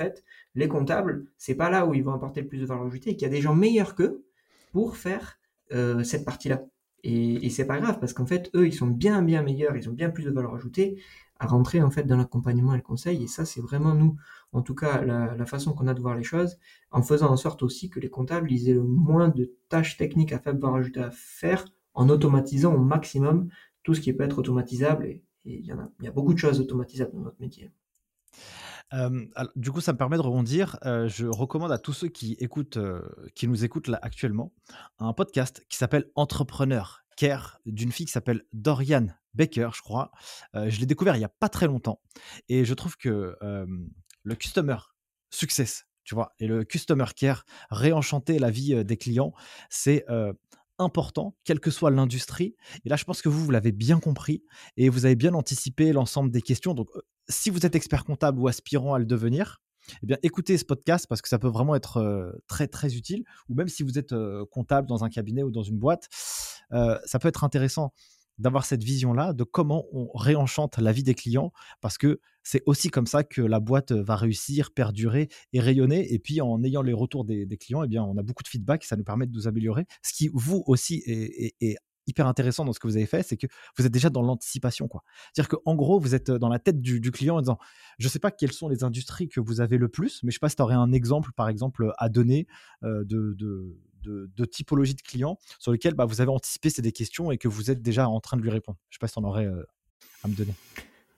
[0.56, 3.16] les comptables, c'est pas là où ils vont apporter le plus de valeur ajoutée et
[3.16, 4.24] qu'il y a des gens meilleurs qu'eux
[4.72, 5.40] pour faire
[5.72, 6.64] euh, cette partie-là.
[7.04, 9.90] Et, et c'est pas grave parce qu'en fait, eux, ils sont bien, bien meilleurs, ils
[9.90, 11.02] ont bien plus de valeur ajoutée
[11.40, 13.24] à rentrer en fait dans l'accompagnement et le conseil.
[13.24, 14.18] Et ça, c'est vraiment nous,
[14.52, 16.58] en tout cas, la, façon qu'on a de voir les choses,
[16.92, 20.34] en faisant en sorte aussi que les comptables, ils aient le moins de tâches techniques
[20.34, 23.50] à valeur ajoutée à faire en automatisant au maximum
[23.84, 25.06] tout ce qui peut être automatisable.
[25.06, 27.72] Et il y, en y a beaucoup de choses automatisables dans notre métier.
[28.94, 29.26] Euh,
[29.56, 30.78] du coup, ça me permet de rebondir.
[30.84, 32.80] Je recommande à tous ceux qui écoutent,
[33.36, 34.54] qui nous écoutent là actuellement,
[35.00, 40.12] un podcast qui s'appelle Entrepreneur Care d'une fille qui s'appelle Dorian Baker, je crois.
[40.54, 42.02] je l'ai découvert il y a pas très longtemps
[42.48, 44.78] et je trouve que le customer
[45.30, 49.34] success, tu vois, et le customer care, réenchanter la vie des clients,
[49.70, 50.06] c'est
[50.80, 52.56] important, quelle que soit l'industrie.
[52.86, 54.44] Et là, je pense que vous, vous l'avez bien compris
[54.78, 56.74] et vous avez bien anticipé l'ensemble des questions.
[56.74, 56.90] Donc,
[57.30, 59.62] si vous êtes expert comptable ou aspirant à le devenir,
[60.04, 63.24] eh bien, écoutez ce podcast parce que ça peut vraiment être euh, très très utile.
[63.48, 66.08] Ou même si vous êtes euh, comptable dans un cabinet ou dans une boîte,
[66.74, 67.94] euh, ça peut être intéressant
[68.38, 71.52] d'avoir cette vision-là de comment on réenchante la vie des clients
[71.82, 76.14] parce que c'est aussi comme ça que la boîte va réussir, perdurer et rayonner.
[76.14, 78.86] Et puis en ayant les retours des, clients, eh bien, on a beaucoup de feedback,
[78.86, 79.86] ça nous permet de nous améliorer.
[80.04, 81.76] Ce qui vous aussi est, est
[82.08, 83.48] hyper intéressant dans ce que vous avez fait, c'est que
[83.78, 85.04] vous êtes déjà dans l'anticipation, quoi.
[85.34, 87.58] C'est-à-dire qu'en gros, vous êtes dans la tête du, client en disant,
[87.98, 90.40] je sais pas quelles sont les industries que vous avez le plus, mais je sais
[90.40, 92.48] pas si tu aurais un exemple, par exemple, à donner
[92.84, 97.38] euh, de, typologie de clients sur lesquels bah, vous avez anticipé c'est des questions et
[97.38, 98.78] que vous êtes déjà en train de lui répondre.
[98.90, 99.64] Je sais pas si tu en aurais euh,
[100.24, 100.54] à me donner.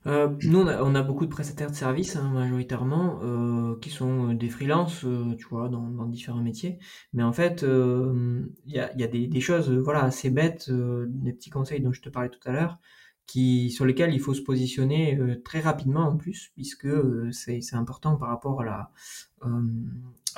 [0.06, 4.34] Euh, nous, on a, beaucoup de prestataires de services, hein, majoritairement, euh, qui sont euh,
[4.34, 5.04] des freelances,
[5.38, 6.78] tu vois, dans, différents métiers.
[7.12, 11.92] Mais en fait, il y a, des, choses, voilà, assez bêtes, des petits conseils dont
[11.92, 12.78] je te parlais tout à l'heure,
[13.26, 16.88] qui sur lesquels il faut se positionner très rapidement en plus, puisque
[17.32, 18.90] c'est important par rapport à la,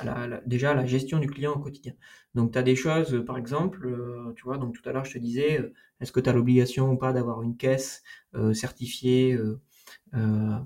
[0.03, 1.93] la, déjà la gestion du client au quotidien.
[2.33, 5.05] Donc tu as des choses, euh, par exemple, euh, tu vois, donc tout à l'heure
[5.05, 8.03] je te disais, euh, est-ce que tu as l'obligation ou pas d'avoir une caisse
[8.53, 9.39] certifiée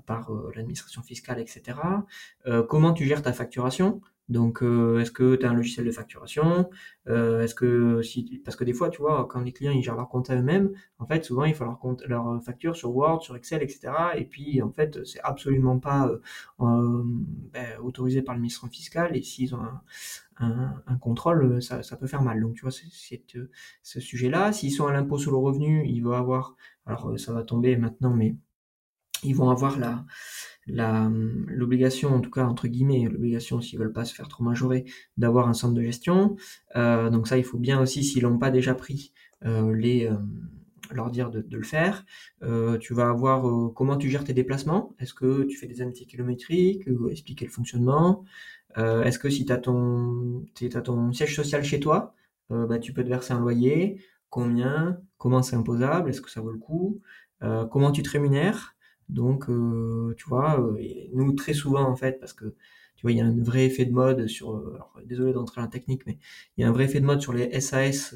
[0.06, 1.78] par l'administration fiscale, etc.
[2.68, 4.00] comment tu gères ta facturation?
[4.30, 6.70] Donc, euh, est-ce que tu as un logiciel de facturation?
[7.08, 9.96] Euh, Est-ce que si parce que des fois, tu vois, quand les clients ils gèrent
[9.96, 10.70] leur compte à eux-mêmes,
[11.00, 13.92] en fait, souvent il faut leur compte leur facture sur Word, sur Excel, etc.
[14.16, 16.08] Et puis, en fait, c'est absolument pas
[16.60, 17.02] euh,
[17.52, 19.16] ben, autorisé par le ministre fiscal.
[19.16, 19.62] Et s'ils ont
[20.38, 22.40] un, un, contrôle, ça, ça, peut faire mal.
[22.40, 22.86] Donc, tu vois, c'est
[23.82, 24.52] ce sujet-là.
[24.52, 26.54] S'ils sont à l'impôt sur le revenu, ils vont avoir,
[26.86, 28.36] alors ça va tomber maintenant, mais
[29.24, 30.04] ils vont avoir la
[30.66, 34.84] l'obligation, en tout cas entre guillemets, l'obligation s'ils veulent pas se faire trop majorer,
[35.16, 36.36] d'avoir un centre de gestion.
[36.76, 39.12] Euh, donc ça, il faut bien aussi, s'ils l'ont pas déjà pris,
[39.44, 40.16] euh, les euh,
[40.92, 42.04] leur dire de, le faire.
[42.80, 44.96] tu vas avoir comment tu gères tes déplacements.
[44.98, 48.24] Est-ce que tu fais des amitiés kilométriques Expliquer le fonctionnement.
[48.76, 50.44] Est-ce que si tu as ton,
[50.82, 52.12] ton siège social chez toi,
[52.48, 56.50] bah, tu peux te verser un loyer Combien Comment c'est imposable Est-ce que ça vaut
[56.50, 57.00] le coup
[57.38, 58.74] Comment tu te rémunères
[59.10, 60.78] donc, euh, tu vois, euh,
[61.12, 62.54] nous très souvent en fait, parce que
[62.96, 64.54] tu vois, il y a un vrai effet de mode sur.
[64.54, 66.18] Euh, alors, désolé d'entrer dans technique, mais
[66.56, 68.14] il y a un vrai effet de mode sur les SAS,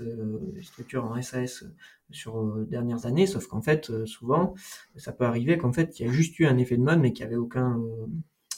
[0.55, 1.64] les structures en SAS
[2.11, 3.26] sur les dernières années.
[3.26, 4.55] Sauf qu'en fait, souvent,
[4.97, 7.12] ça peut arriver qu'en fait, il y a juste eu un effet de mode, mais
[7.12, 7.80] qu'il n'y avait aucun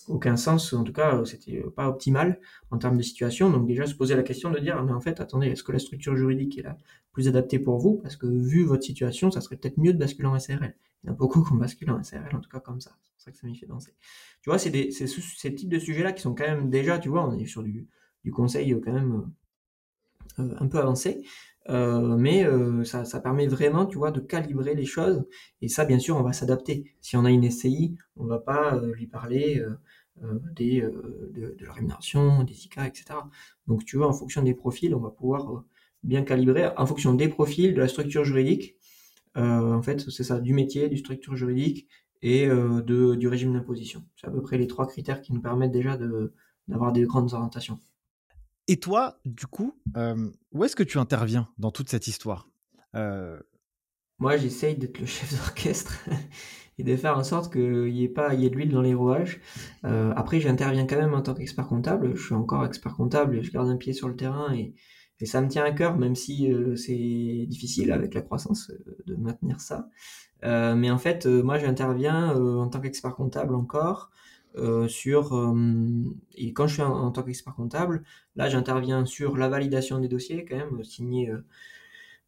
[0.08, 0.72] aucun sens.
[0.72, 2.40] En tout cas, c'était pas optimal
[2.70, 3.50] en termes de situation.
[3.50, 5.78] Donc déjà se poser la question de dire, mais en fait, attendez, est-ce que la
[5.78, 6.76] structure juridique est la
[7.12, 7.96] plus adaptée pour vous?
[8.02, 10.74] Parce que vu votre situation, ça serait peut-être mieux de basculer en SRL.
[11.02, 12.90] Il y en a beaucoup qui ont basculé en SRL, en tout cas comme ça.
[13.02, 13.94] C'est pour ça que ça m'y fait danser.
[14.42, 17.26] Tu vois, c'est des, ces types de sujets-là qui sont quand même déjà, tu vois,
[17.26, 17.86] on est sur du,
[18.32, 19.30] conseil quand même
[20.40, 21.24] euh, un peu avancé.
[21.68, 25.24] Euh, mais euh, ça, ça, permet vraiment, tu vois, de calibrer les choses.
[25.62, 26.92] Et ça, bien sûr, on va s'adapter.
[27.00, 29.64] Si on a une SCI, on va pas lui parler
[30.54, 33.04] des, de, de, la rémunération, des ICA, etc.
[33.66, 35.64] Donc, tu vois, en fonction des profils, on va pouvoir
[36.02, 38.76] bien calibrer en fonction des profils, de la structure juridique.
[39.34, 41.88] en fait, c'est ça, du métier, du structure juridique
[42.22, 44.04] et de, du régime d'imposition.
[44.16, 45.98] C'est à peu près les trois critères qui nous permettent déjà
[46.68, 47.78] d'avoir des grandes orientations.
[48.68, 52.48] Et toi, du coup, euh, où est-ce que tu interviens dans toute cette histoire?
[52.94, 53.40] Euh...
[54.18, 56.04] Moi, j'essaye d'être le chef d'orchestre
[56.78, 58.94] et de faire en sorte qu'il n'y ait pas y ait de l'huile dans les
[58.94, 59.40] rouages.
[59.84, 62.14] Euh, après, j'interviens quand même en tant qu'expert comptable.
[62.16, 64.74] Je suis encore expert comptable et je garde un pied sur le terrain et,
[65.24, 69.14] ça me tient à cœur, même si euh, c'est difficile avec la croissance euh, de
[69.16, 69.88] maintenir ça.
[70.44, 74.10] Euh, mais en fait, moi, j'interviens en tant qu'expert comptable encore.
[74.88, 75.54] Sur
[76.34, 78.04] et quand je suis en, tant qu'expert comptable,
[78.36, 81.44] là j'interviens sur la validation des dossiers quand même, euh,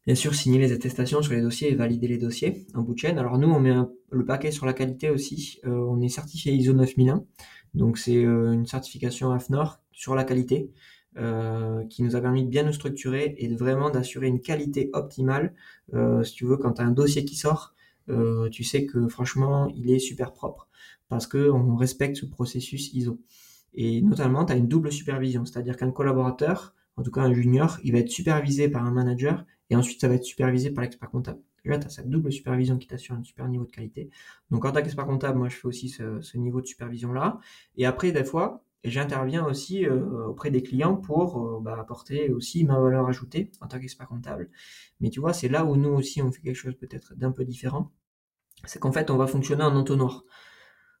[0.09, 2.97] bien sûr signer les attestations sur les dossiers et valider les dossiers en bout de
[2.97, 3.19] chaîne.
[3.19, 3.75] Alors nous on met
[4.09, 5.59] le paquet sur la qualité aussi.
[5.63, 7.23] on est certifié ISO 9001,
[7.75, 10.71] donc c'est une certification AFNOR sur la qualité.
[11.91, 15.53] qui nous a permis de bien nous structurer et de vraiment d'assurer une qualité optimale.
[16.23, 17.75] si tu veux, quand tu as un dossier qui sort,
[18.51, 20.69] tu sais que franchement, il est super propre
[21.07, 23.19] parce qu'on respecte ce processus ISO.
[23.75, 27.77] Et notamment, tu as une double supervision, c'est-à-dire qu'un collaborateur, en tout cas un junior,
[27.83, 31.09] il va être supervisé par un manager et ensuite ça va être supervisé par l'expert
[31.09, 31.41] comptable.
[31.63, 34.09] Déjà, tu as cette double supervision qui t'assure un super niveau de qualité.
[34.51, 37.39] Donc en tant qu'expert comptable, moi je fais aussi ce, niveau de supervision-là.
[37.75, 42.63] Et après, des fois, j'interviens aussi euh, auprès des clients pour euh, bah, apporter aussi
[42.63, 44.49] ma valeur ajoutée en tant qu'expert comptable.
[45.01, 47.43] Mais tu vois, c'est là où nous aussi on fait quelque chose peut-être d'un peu
[47.43, 47.91] différent.
[48.65, 50.23] C'est qu'en fait, on va fonctionner en entonnoir.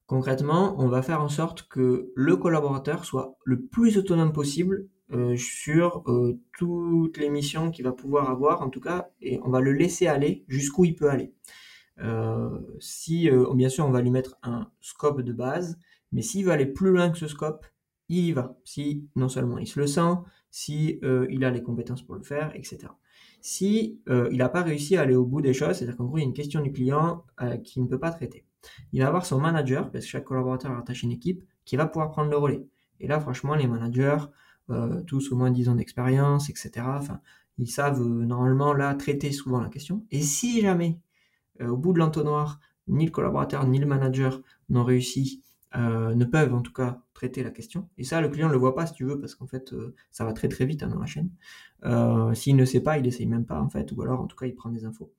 [0.07, 4.87] Concrètement, on va faire en sorte que le collaborateur soit le plus autonome possible
[5.35, 9.59] sur euh, toutes les missions qu'il va pouvoir avoir, en tout cas, et on va
[9.59, 11.33] le laisser aller jusqu'où il peut aller.
[11.99, 15.77] Euh, si, bien sûr, on va lui mettre un scope de base,
[16.11, 17.65] mais s'il veut aller plus loin que ce scope,
[18.07, 18.57] il y va.
[18.63, 20.15] Si non seulement il se le sent,
[20.49, 20.99] si
[21.29, 22.79] il a les compétences pour le faire, etc.
[23.41, 26.21] Si il n'a pas réussi à aller au bout des choses, c'est-à-dire qu'en gros il
[26.21, 27.23] y a une question du client
[27.63, 28.45] qui ne peut pas traiter
[28.91, 31.85] il va avoir son manager, parce que chaque collaborateur a attaché une équipe, qui va
[31.85, 32.65] pouvoir prendre le relais.
[32.99, 34.17] Et là, franchement, les managers,
[34.71, 36.85] euh, tous au moins 10 ans d'expérience, etc.,
[37.57, 40.05] ils savent euh, normalement là traiter souvent la question.
[40.11, 40.99] Et si jamais,
[41.61, 45.43] euh, au bout de l'entonnoir, ni le collaborateur ni le manager n'ont réussi,
[45.75, 47.87] ne peuvent en tout cas traiter la question.
[47.99, 49.75] Et ça, le client ne le voit pas si tu veux, parce qu'en fait,
[50.09, 51.29] ça va très très vite hein, dans la chaîne.
[52.33, 54.47] S'il ne sait pas, il essaye même pas en fait, ou alors en tout cas,
[54.47, 55.13] il prend des infos.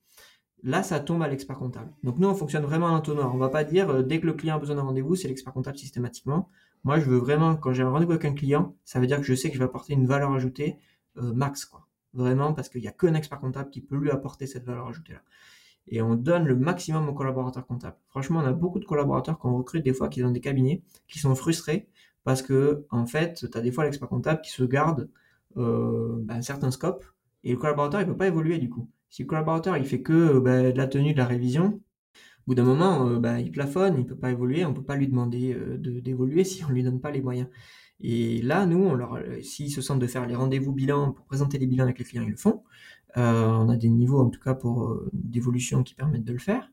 [0.64, 1.92] Là, ça tombe à l'expert comptable.
[2.02, 3.32] Donc nous, on fonctionne vraiment en entonnoir.
[3.32, 5.78] On va pas dire dès que le client a besoin d'un rendez-vous, c'est l'expert comptable
[5.78, 6.48] systématiquement.
[6.84, 9.24] Moi, je veux vraiment, quand j'ai un rendez-vous avec un client, ça veut dire que
[9.24, 10.78] je sais que je vais apporter une valeur ajoutée
[11.18, 11.86] euh, max, quoi.
[12.12, 15.22] Vraiment, parce qu'il n'y a qu'un expert comptable qui peut lui apporter cette valeur ajoutée-là.
[15.88, 17.96] Et on donne le maximum aux collaborateurs comptables.
[18.08, 21.18] Franchement, on a beaucoup de collaborateurs qu'on recrute des fois qui ont des cabinets, qui
[21.18, 21.88] sont frustrés
[22.24, 25.08] parce que, en fait, tu as des fois l'expert comptable qui se garde
[25.56, 27.04] euh, ben, un certain scope
[27.44, 28.88] et le collaborateur, il peut pas évoluer du coup.
[29.08, 31.80] Si le collaborateur il fait que euh, bah, de la tenue de la révision,
[32.50, 35.08] bout d'un moment, euh, bah, il plafonne, il peut pas évoluer, on peut pas lui
[35.08, 37.48] demander euh, d'évoluer si on lui donne pas les moyens.
[38.00, 41.66] Et là, nous, leur, s'ils se sentent de faire les rendez-vous bilans pour présenter les
[41.66, 42.62] bilans avec les clients, ils le font.
[43.14, 46.70] on a des niveaux en tout cas pour d'évolution qui permettent de le faire.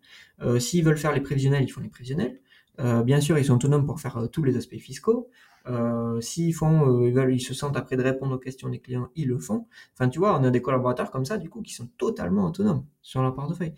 [0.59, 2.39] s'ils veulent faire les prévisionnels, ils font les prévisionnels.
[3.03, 5.30] bien sûr, ils sont autonomes pour faire tous les aspects fiscaux.
[5.69, 9.09] Euh, s'ils font, euh, ils, ils se sentent après de répondre aux questions des clients,
[9.15, 9.67] ils le font.
[9.93, 12.86] Enfin, tu vois, on a des collaborateurs comme ça, du coup, qui sont totalement autonomes
[13.01, 13.73] sur leur portefeuille.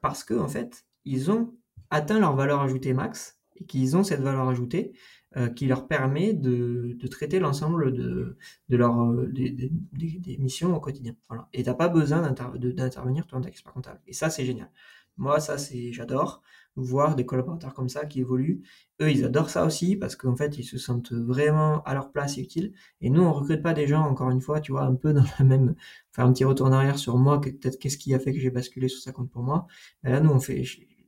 [0.00, 1.54] Parce que, en fait, ils ont
[1.90, 4.92] atteint leur valeur ajoutée max et qu'ils ont cette valeur ajoutée
[5.36, 8.36] euh, qui leur permet de, de traiter l'ensemble de,
[8.68, 11.14] de leur, euh, des, missions au quotidien.
[11.28, 11.48] Voilà.
[11.52, 14.00] Et t'as pas besoin d'intervenir toi en tant qu'expert comptable.
[14.06, 14.70] Et ça, c'est génial.
[15.16, 16.42] Moi, ça, c'est, j'adore
[16.76, 18.62] voir des collaborateurs comme ça qui évoluent.
[19.00, 22.38] Eux, ils adorent ça aussi parce qu'en fait, ils se sentent vraiment à leur place
[22.38, 22.72] et utiles.
[23.00, 25.24] Et nous, on recrute pas des gens, encore une fois, tu vois, un peu dans
[25.38, 25.74] la même,
[26.12, 28.50] faire un petit retour en arrière sur moi, peut-être qu'est-ce qui a fait que j'ai
[28.50, 29.66] basculé sur ça compte pour moi.
[30.02, 30.64] Mais là, nous, on fait,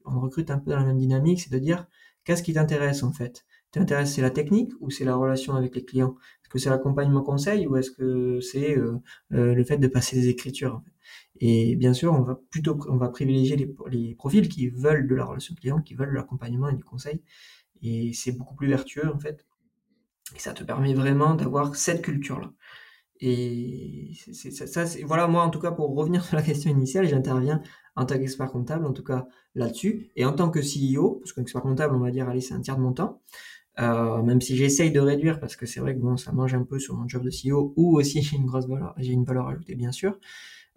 [0.06, 1.86] on recrute un peu dans la même dynamique, c'est de dire,
[2.24, 3.44] qu'est-ce qui t'intéresse, en fait?
[3.72, 6.16] T'intéresse, c'est la technique ou c'est la relation avec les clients?
[6.42, 8.98] Est-ce que c'est l'accompagnement conseil ou est-ce que c'est euh,
[9.32, 10.82] euh, le fait de passer des écritures?
[11.40, 15.24] Et bien sûr, on va plutôt on va privilégier les, profils qui veulent de la
[15.24, 17.22] relation client, qui veulent de l'accompagnement et du conseil.
[17.82, 19.44] Et c'est beaucoup plus vertueux, en fait.
[20.34, 22.52] Et ça te permet vraiment d'avoir cette culture-là.
[23.20, 27.62] Et c'est, ça, voilà, moi, en tout cas, pour revenir sur la question initiale, j'interviens
[27.96, 29.26] en tant qu'expert comptable, en tout cas
[29.56, 32.60] là-dessus, et en tant que CEO, parce qu'expert comptable, on va dire, allez, c'est un
[32.60, 33.20] tiers de mon temps,
[33.80, 36.62] euh, même si j'essaye de réduire, parce que c'est vrai que bon, ça mange un
[36.62, 39.48] peu sur mon job de CEO, ou aussi j'ai une grosse valeur, j'ai une valeur
[39.48, 40.18] ajoutée, bien sûr,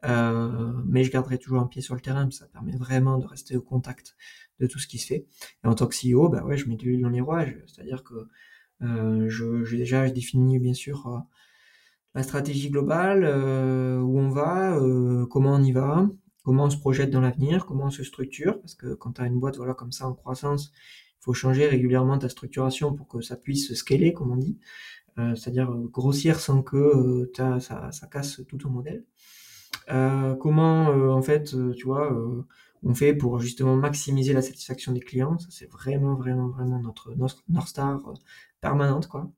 [0.06, 3.56] euh, mais je garderai toujours un pied sur le terrain, ça permet vraiment de rester
[3.56, 4.16] au contact
[4.60, 5.26] de tout ce qui se fait.
[5.64, 8.04] Et en tant que CEO, bah ouais, je mets de l'huile dans les rouages, c'est-à-dire
[8.04, 8.28] que
[8.82, 11.20] euh, je, déjà défini bien sûr euh,
[12.16, 16.10] la stratégie globale, euh, où on va, euh, comment on y va,
[16.50, 19.28] comment on se projette dans l'avenir, comment on se structure, parce que quand tu as
[19.28, 20.72] une boîte voilà comme ça en croissance,
[21.20, 24.58] il faut changer régulièrement ta structuration pour que ça puisse scaler, comme on dit,
[25.20, 29.06] euh, c'est-à-dire grossir sans que ça, ça, casse tout ton modèle.
[30.40, 32.12] comment en fait, tu vois,
[32.82, 37.14] on fait pour justement maximiser la satisfaction des clients, ça c'est vraiment vraiment vraiment notre
[37.16, 38.02] North Star
[38.60, 39.32] permanente quoi.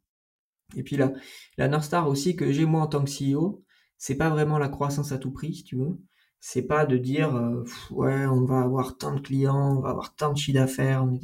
[0.78, 1.12] Et puis la,
[1.58, 3.66] la North Star aussi que j'ai moi en tant que CEO,
[4.02, 5.96] c'est pas vraiment la croissance à tout prix, si tu veux.
[6.42, 10.16] C'est pas de dire euh, ouais on va avoir tant de clients, on va avoir
[10.16, 11.20] tant de chiffre d'affaires, on,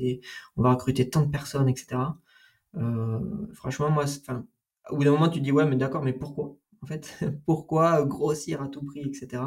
[0.57, 2.20] on va recruter tant de personnes, etc.
[2.76, 3.20] Euh,
[3.53, 4.05] franchement moi,
[4.91, 6.55] au bout d'un moment tu te dis ouais mais d'accord mais pourquoi?
[6.84, 9.43] En fait pourquoi grossir à tout prix, etc.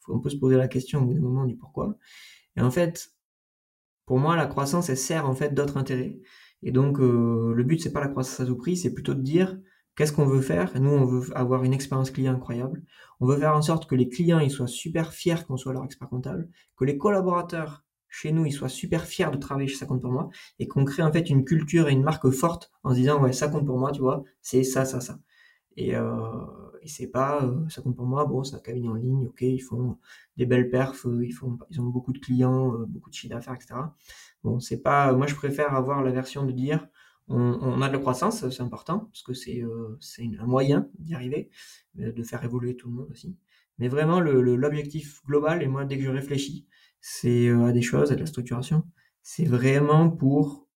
[0.00, 1.96] Faut on peut se poser la question au bout d'un moment du pourquoi.
[2.56, 3.12] Et en fait
[4.06, 6.20] pour moi la croissance elle sert en fait d'autres intérêts.
[6.62, 9.20] Et donc, euh, le but, c'est pas la croissance à tout prix, c'est plutôt de
[9.22, 9.58] dire
[9.96, 10.78] qu'est-ce qu'on veut faire?
[10.78, 12.82] Nous, on veut avoir une expérience client incroyable.
[13.20, 15.84] On veut faire en sorte que les clients, ils soient super fiers qu'on soit leur
[15.84, 19.86] expert comptable, que les collaborateurs chez nous, ils soient super fiers de travailler chez Ça
[19.86, 20.28] compte pour moi,
[20.58, 23.32] et qu'on crée en fait une culture et une marque forte en se disant, ouais,
[23.32, 25.18] ça compte pour moi, tu vois, c'est ça, ça, ça.
[25.76, 26.02] Et, euh,
[26.86, 29.58] c'est pas, euh, ça compte pour moi, bon, c'est un cabinet en ligne, ok, ils
[29.58, 29.98] font
[30.36, 33.74] des belles perfs, ils, font, ils ont beaucoup de clients, beaucoup de chiffre d'affaires, etc.
[34.44, 35.12] Bon, c'est pas.
[35.12, 36.86] Moi, je préfère avoir la version de dire
[37.28, 39.98] on, a de la croissance, c'est important, parce que c'est euh,
[40.38, 41.50] un moyen d'y arriver,
[41.94, 43.36] de faire évoluer tout le monde aussi.
[43.78, 46.66] Mais vraiment, l'objectif global, et moi, dès que je réfléchis,
[47.00, 48.84] c'est euh, à des choses, à de la structuration,
[49.22, 50.68] c'est vraiment pour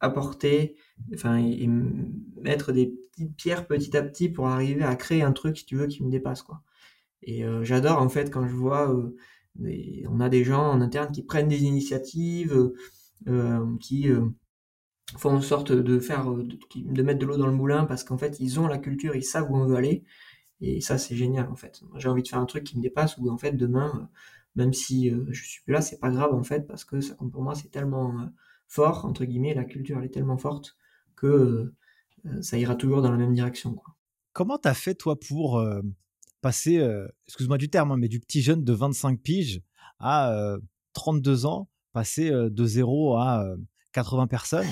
[0.00, 0.76] apporter,
[1.14, 1.68] enfin, et,
[2.40, 5.76] mettre des petites pierres petit à petit pour arriver à créer un truc, si tu
[5.76, 6.62] veux, qui me dépasse, quoi.
[7.22, 8.92] Et euh, j'adore, en fait, quand je vois
[10.08, 12.74] on a des gens en interne qui prennent des initiatives, euh,
[13.28, 14.26] euh, qui euh,
[15.16, 18.40] font en sorte de faire, de, mettre de l'eau dans le moulin parce qu'en fait
[18.40, 20.04] ils ont la culture, ils savent où on veut aller.
[20.60, 21.82] Et ça c'est génial en fait.
[21.96, 24.08] J'ai envie de faire un truc qui me dépasse où en fait demain,
[24.54, 27.42] même si je suis plus là, c'est pas grave en fait parce que ça pour
[27.42, 28.14] moi, c'est tellement
[28.68, 30.76] fort entre guillemets, la culture elle est tellement forte
[31.16, 31.72] que
[32.40, 33.74] ça ira toujours dans la même direction.
[33.74, 33.94] Quoi.
[34.32, 35.60] Comment t'as fait toi pour
[36.42, 39.62] passer, euh, excuse-moi du terme, hein, mais du petit jeune de 25 piges
[39.98, 40.58] à
[40.92, 43.46] 32 euh, ans, passer euh, de 0 à
[43.92, 44.66] 80 personnes,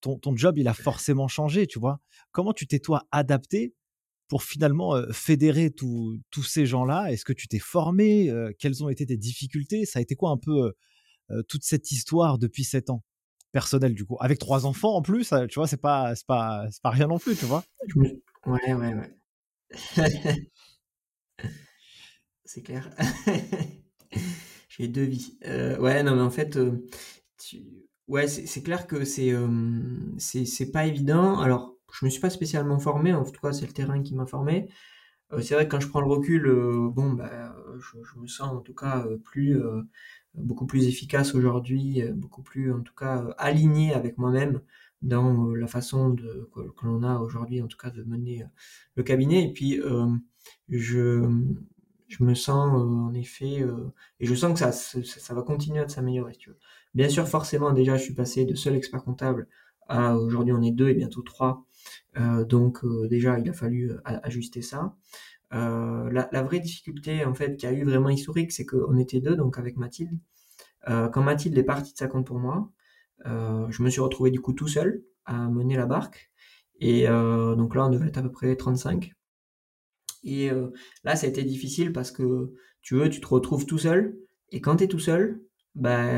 [0.00, 2.00] ton, ton, job, il a forcément changé, tu vois.
[2.32, 3.74] Comment tu t'es, toi, adapté
[4.28, 7.12] pour finalement fédérer tous ces gens-là?
[7.12, 8.32] Est-ce que tu t'es formé?
[8.58, 9.86] Quelles ont été tes difficultés?
[9.86, 10.72] Ça a été quoi un peu
[11.48, 13.04] toute cette histoire depuis 7 ans
[13.52, 14.16] personnelle, du coup?
[14.20, 17.44] Avec trois enfants en plus, tu vois, c'est pas, pas, pas rien non plus, tu
[17.44, 17.64] vois?
[18.46, 19.16] Ouais, ouais, ouais.
[22.44, 22.90] c'est clair.
[24.68, 25.38] J'ai deux vies.
[25.46, 26.86] Euh, ouais, non, mais en fait, euh,
[28.08, 29.48] ouais, c'est clair que c'est euh,
[30.18, 31.38] c'est pas évident.
[31.40, 34.26] Alors, je me suis pas spécialement formé, en tout cas, c'est le terrain qui m'a
[34.26, 34.68] formé.
[35.40, 36.44] c'est vrai que quand je prends le recul,
[36.92, 39.60] bon, bah, je, me sens en tout cas plus,
[40.34, 44.60] beaucoup plus efficace aujourd'hui, beaucoup plus, en tout cas, aligné avec moi-même
[45.02, 48.44] dans la façon de, que, l'on a aujourd'hui, en tout cas, de mener
[48.96, 49.44] le cabinet.
[49.44, 49.80] Et puis,
[50.68, 51.24] je,
[52.08, 55.80] je me sens euh, en effet, euh, et je sens que ça, ça, va continuer
[55.80, 56.36] à s'améliorer.
[56.36, 56.58] tu veux.
[56.94, 59.48] Bien sûr, forcément, déjà, je suis passé de seul expert comptable
[59.88, 61.64] à aujourd'hui, on est deux et bientôt trois.
[62.18, 64.96] Euh, donc déjà, il a fallu ajuster ça.
[65.52, 69.58] La, vraie difficulté, en fait, qui a eu vraiment historique, c'est qu'on était deux, donc
[69.58, 70.18] avec Mathilde.
[70.86, 72.70] quand Mathilde est partie de sa compte pour moi,
[73.24, 76.30] je me suis retrouvé du coup tout seul à mener la barque.
[76.80, 79.12] Et donc là, on devait être à peu près 35.
[80.26, 80.70] Et euh,
[81.04, 84.18] là, ça a été difficile parce que tu veux, tu te retrouves tout seul.
[84.50, 85.40] Et quand tu es tout seul,
[85.76, 86.08] bah,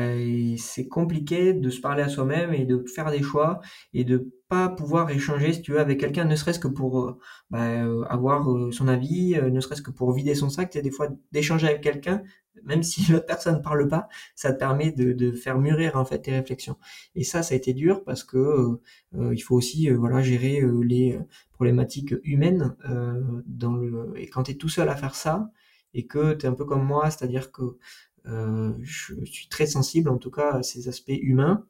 [0.57, 3.59] c'est compliqué de se parler à soi-même et de faire des choix
[3.93, 7.19] et de pas pouvoir échanger, si tu veux, avec quelqu'un, ne serait-ce que pour euh,
[7.49, 10.69] bah, euh, avoir son avis, ne serait-ce que pour vider son sac.
[10.71, 12.23] Tu des fois, d'échanger avec quelqu'un,
[12.63, 16.05] même si l'autre personne ne parle pas, ça te permet de, de, faire mûrir en
[16.05, 16.77] fait tes réflexions.
[17.15, 18.79] Et ça, ça a été dur parce que
[19.13, 21.19] il faut aussi voilà gérer les
[21.51, 22.75] problématiques humaines
[23.45, 25.51] dans le et quand tu es tout seul à faire ça
[25.93, 27.77] et que tu es un peu comme moi, c'est-à-dire que
[28.81, 31.65] je suis très sensible en tout cas à ces aspects humains.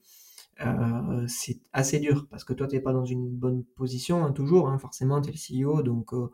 [0.62, 4.32] euh, c'est assez dur parce que toi, tu n'es pas dans une bonne position, hein,
[4.34, 6.30] toujours, hein, forcément, tu es le CEO, donc euh,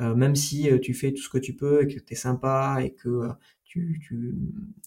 [0.00, 2.78] euh, même si tu fais tout ce que tu peux et que tu es sympa
[2.82, 3.28] et que
[3.64, 4.00] tu,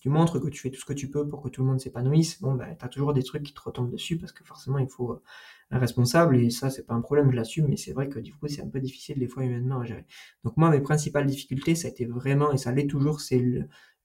[0.05, 2.41] montres que tu fais tout ce que tu peux pour que tout le monde s'épanouisse,
[2.41, 4.87] bon, ben, tu as toujours des trucs qui te retombent dessus parce que forcément, il
[4.89, 5.21] faut
[5.69, 8.33] un responsable et ça, c'est pas un problème, je l'assume, mais c'est vrai que du
[8.33, 10.05] coup, c'est un peu difficile des fois humainement à gérer.
[10.43, 13.41] Donc moi, mes principales difficultés, ça a été vraiment, et ça l'est toujours, c'est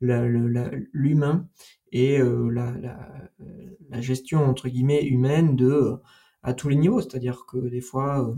[0.00, 1.48] l'humain
[1.92, 5.94] et euh, la, gestion entre guillemets humaine de
[6.42, 7.00] à tous les niveaux.
[7.00, 8.34] C'est-à-dire que des fois, euh,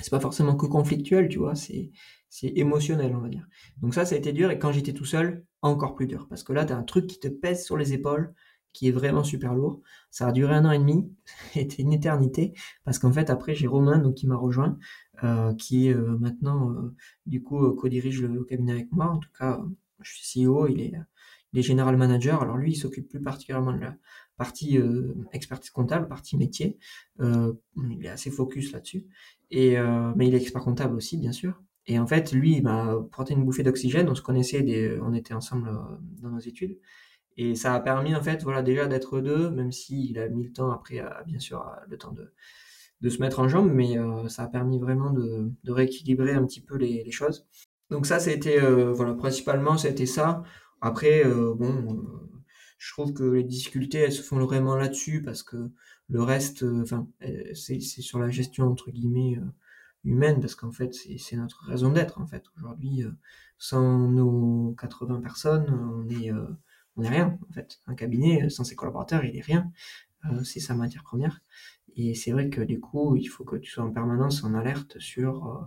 [0.00, 1.90] c'est pas forcément que conflictuel, tu vois, c'est
[2.30, 3.46] c'est émotionnel, on va dire.
[3.80, 6.42] Donc ça, ça a été dur et quand j'étais tout seul, encore plus dur parce
[6.42, 8.34] que là, tu as un truc qui te pèse sur les épaules
[8.72, 9.82] qui est vraiment super lourd.
[10.10, 11.12] Ça a duré un an et demi,
[11.52, 12.54] c'était une éternité,
[12.84, 14.78] parce qu'en fait après j'ai Romain donc qui m'a rejoint,
[15.22, 16.74] euh, qui maintenant
[17.26, 19.06] du coup co-dirige le, cabinet avec moi.
[19.06, 19.60] En tout cas,
[20.00, 20.92] je suis CEO, il est,
[21.52, 22.42] il est général manager.
[22.42, 23.96] Alors lui, il s'occupe plus particulièrement de la
[24.36, 24.78] partie
[25.32, 26.78] expertise comptable, partie métier.
[27.20, 29.06] il est assez focus là-dessus.
[29.50, 29.76] Et
[30.16, 31.62] mais il est expert comptable aussi, bien sûr.
[31.86, 34.08] Et en fait, lui, il m'a porté une bouffée d'oxygène.
[34.08, 35.70] On se connaissait, on était ensemble
[36.20, 36.78] dans nos études.
[37.36, 40.52] Et ça a permis, en fait, voilà, déjà d'être deux, même s'il a mis le
[40.52, 42.32] temps après, bien sûr, le temps de,
[43.08, 46.76] se mettre en jambe, mais euh, ça a permis vraiment de, rééquilibrer un petit peu
[46.76, 47.46] les choses.
[47.90, 50.42] Donc ça, c'était, euh, voilà, principalement, c'était ça.
[50.80, 52.04] Après, euh, bon,
[52.78, 55.70] je trouve que les difficultés, elles se font vraiment là-dessus, parce que
[56.08, 57.08] le reste, enfin,
[57.54, 59.38] c'est sur la gestion, entre guillemets,
[60.04, 62.44] humaine, parce qu'en fait, c'est notre raison d'être, en fait.
[62.58, 63.04] Aujourd'hui,
[63.58, 66.30] sans nos 80 personnes, on est
[66.96, 67.80] on n'est rien en fait.
[67.86, 69.70] Un cabinet sans ses collaborateurs, il est rien.
[70.26, 71.42] Euh, c'est sa matière première.
[71.96, 74.98] Et c'est vrai que du coup, il faut que tu sois en permanence en alerte
[74.98, 75.66] sur euh, euh,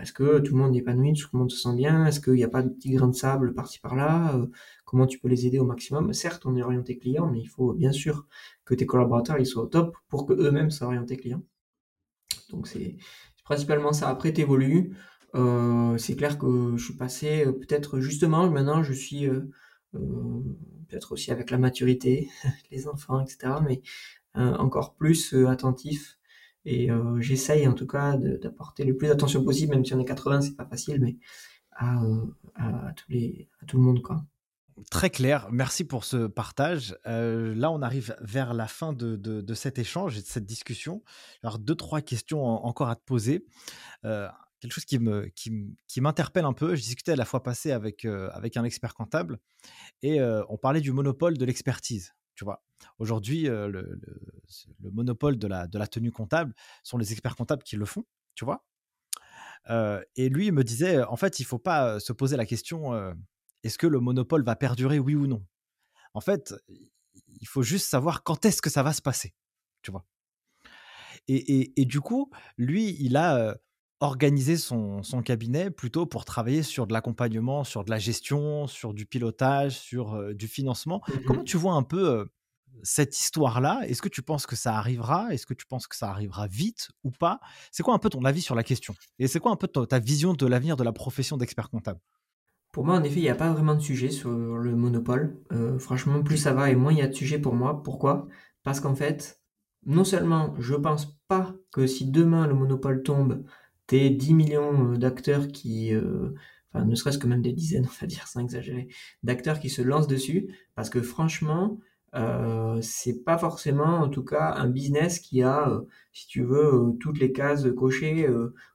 [0.00, 2.34] est-ce que tout le monde est épanoui, tout le monde se sent bien, est-ce qu'il
[2.34, 4.36] n'y a pas de petits grains de sable par-ci par-là,
[4.84, 6.12] comment tu peux les aider au maximum?
[6.12, 8.26] Certes, on est orienté client, mais il faut bien sûr
[8.64, 11.42] que tes collaborateurs soient au top pour que eux-mêmes soient orientés clients.
[12.50, 12.96] Donc c'est
[13.44, 14.08] principalement ça.
[14.08, 14.96] Après, t'évolues.
[15.34, 19.28] Euh, c'est clair que je suis passé peut-être justement maintenant je suis
[19.94, 20.42] euh,
[20.88, 22.30] peut-être aussi avec la maturité,
[22.70, 23.54] les enfants, etc.
[23.66, 23.82] Mais
[24.36, 26.17] euh, encore plus euh, attentif.
[26.64, 26.88] Et
[27.20, 30.56] j'essaye en tout cas d'apporter le plus d'attention possible, même si on est 80, c'est
[30.56, 31.16] pas facile, mais
[31.72, 32.00] à,
[32.56, 34.22] à, tous les, à tout le monde, quoi.
[34.90, 36.96] Très clair, merci pour ce partage.
[37.04, 41.02] là, on arrive vers la fin de, de, cet échange et de cette discussion.
[41.42, 43.44] Alors, deux, trois questions encore à te poser.
[44.04, 44.28] Euh,
[44.60, 46.74] quelque chose qui me qui, m'interpelle un peu.
[46.74, 49.38] Je discutais la fois passée avec euh, avec un expert comptable
[50.02, 52.14] et euh, on parlait du monopole de l'expertise.
[52.38, 52.62] Tu vois,
[53.00, 58.04] aujourd'hui le, le, monopole de la tenue comptable sont les experts comptables qui le font.
[58.36, 58.64] Tu vois?
[60.14, 62.94] et lui il me disait en fait il faut pas se poser la question
[63.64, 65.44] est-ce que le monopole va perdurer oui ou non?
[66.14, 66.54] En fait
[67.40, 69.34] il faut juste savoir quand est-ce que ça va se passer.
[69.82, 70.04] Tu vois?
[71.26, 73.58] Et, du coup, lui, il a,
[74.00, 78.94] organiser son, son, cabinet plutôt pour travailler sur de l'accompagnement, sur de la gestion, sur
[78.94, 81.02] du pilotage, sur euh, du financement.
[81.08, 82.24] Mmh Comment tu vois un peu euh,
[82.82, 83.80] cette histoire-là?
[83.86, 85.32] Est-ce que tu penses que ça arrivera?
[85.32, 87.40] Est-ce que tu penses que ça arrivera vite ou pas?
[87.72, 88.94] C'est quoi un peu ton avis sur la question?
[89.18, 92.00] Et c'est quoi un peu ta, vision de l'avenir de la profession d'expert comptable?
[92.72, 95.40] Pour moi, en effet, il n'y a pas vraiment de sujet sur le monopole.
[95.52, 97.82] Euh, franchement, plus ça va et moins il y a de sujets pour moi.
[97.82, 98.28] Pourquoi?
[98.62, 99.40] Parce qu'en fait,
[99.86, 103.44] non seulement je pense pas que si demain le monopole tombe,
[103.88, 106.30] t'es 10 millions euh, d'acteurs qui, euh,
[106.72, 108.88] enfin ne serait-ce que même des dizaines, on va dire, sans exagérer,
[109.24, 111.78] d'acteurs qui se lancent dessus, parce que franchement,
[112.14, 115.80] euh, c'est pas forcément, en tout cas, un business qui a, euh,
[116.12, 118.28] si tu veux, toutes les cases cochées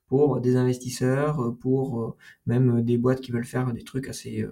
[0.08, 4.46] pour des investisseurs, pour même des boîtes qui veulent faire des trucs assez,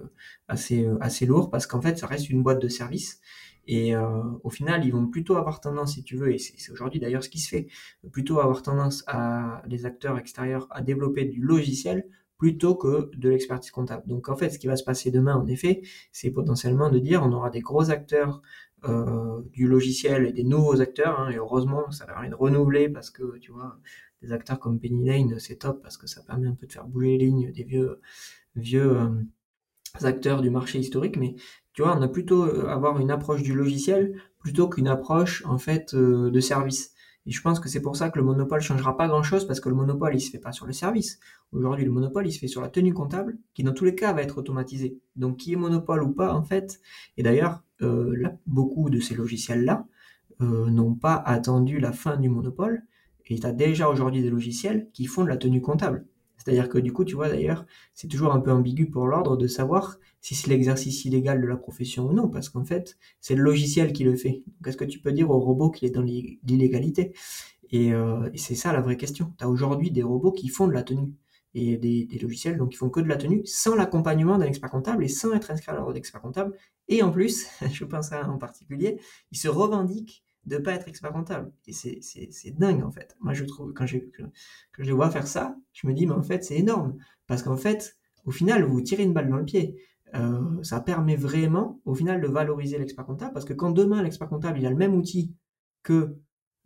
[0.48, 3.20] assez, assez lourds, parce qu'en fait, ça reste une boîte de service.
[3.66, 7.00] Et euh, au final, ils vont plutôt avoir tendance, si tu veux, et c'est aujourd'hui
[7.00, 7.68] d'ailleurs ce qui se fait,
[8.10, 12.06] plutôt avoir tendance à les acteurs extérieurs à développer du logiciel
[12.38, 14.02] plutôt que de l'expertise comptable.
[14.06, 17.22] Donc en fait, ce qui va se passer demain, en effet, c'est potentiellement de dire
[17.22, 18.42] on aura des gros acteurs
[18.84, 23.10] euh, du logiciel et des nouveaux acteurs, hein, et heureusement, ça permet de renouveler parce
[23.10, 23.78] que tu vois,
[24.22, 26.84] des acteurs comme Penny Lane, c'est top parce que ça permet un peu de faire
[26.84, 28.00] bouger les lignes des vieux
[28.56, 29.08] vieux euh,
[30.02, 31.36] acteurs du marché historique, mais
[31.72, 35.58] tu vois, on a plutôt euh, avoir une approche du logiciel plutôt qu'une approche en
[35.58, 36.92] fait euh, de service.
[37.24, 39.60] Et je pense que c'est pour ça que le monopole changera pas grand chose parce
[39.60, 41.20] que le monopole il se fait pas sur le service.
[41.52, 44.12] Aujourd'hui, le monopole il se fait sur la tenue comptable qui dans tous les cas
[44.12, 44.98] va être automatisée.
[45.16, 46.80] Donc qui est monopole ou pas en fait.
[47.16, 49.86] Et d'ailleurs, euh, beaucoup de ces logiciels là
[50.40, 52.82] n'ont pas attendu la fin du monopole
[53.26, 56.04] et tu as déjà aujourd'hui des logiciels qui font de la tenue comptable.
[56.44, 59.46] C'est-à-dire que du coup, tu vois d'ailleurs, c'est toujours un peu ambigu pour l'ordre de
[59.46, 63.42] savoir si c'est l'exercice illégal de la profession ou non, parce qu'en fait, c'est le
[63.42, 64.42] logiciel qui le fait.
[64.46, 67.12] Donc, est-ce que tu peux dire au robot qu'il est dans l'illégalité?
[67.74, 69.32] Euh, et, c'est ça la vraie question.
[69.38, 71.12] Tu as aujourd'hui des robots qui font de la tenue
[71.54, 75.04] et des, logiciels donc qui font que de la tenue sans l'accompagnement d'un expert comptable
[75.04, 76.56] et sans être inscrit à l'ordre d'expert comptable.
[76.88, 78.98] Et en plus, je pense à un en particulier,
[79.30, 81.52] ils se revendiquent de pas être expert comptable.
[81.66, 83.16] Et c'est dingue en fait.
[83.20, 86.22] Moi je trouve, quand, quand je les vois faire ça, je me dis, mais en
[86.22, 86.96] fait c'est énorme.
[87.26, 89.76] Parce qu'en fait, au final, vous tirez une balle dans le pied.
[90.14, 93.32] Euh, ça permet vraiment, au final, de valoriser l'expert comptable.
[93.32, 95.34] Parce que quand demain, l'expert comptable, il a le même outil
[95.82, 96.16] que,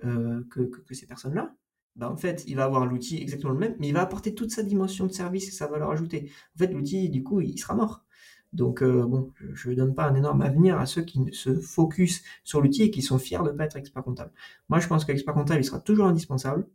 [0.04, 1.54] euh, que, que, ces personnes-là,
[1.94, 4.50] bah en fait, il va avoir l'outil exactement le même, mais il va apporter toute
[4.50, 6.30] sa dimension de service et sa valeur ajoutée.
[6.54, 8.04] En fait, l'outil, du coup, il sera mort.
[8.52, 12.22] Donc, euh, bon, je ne donne pas un énorme avenir à ceux qui se focus
[12.44, 14.32] sur l'outil et qui sont fiers de ne pas être expert comptable.
[14.68, 16.66] Moi, je pense que l'expert comptable, il sera toujours indispensable.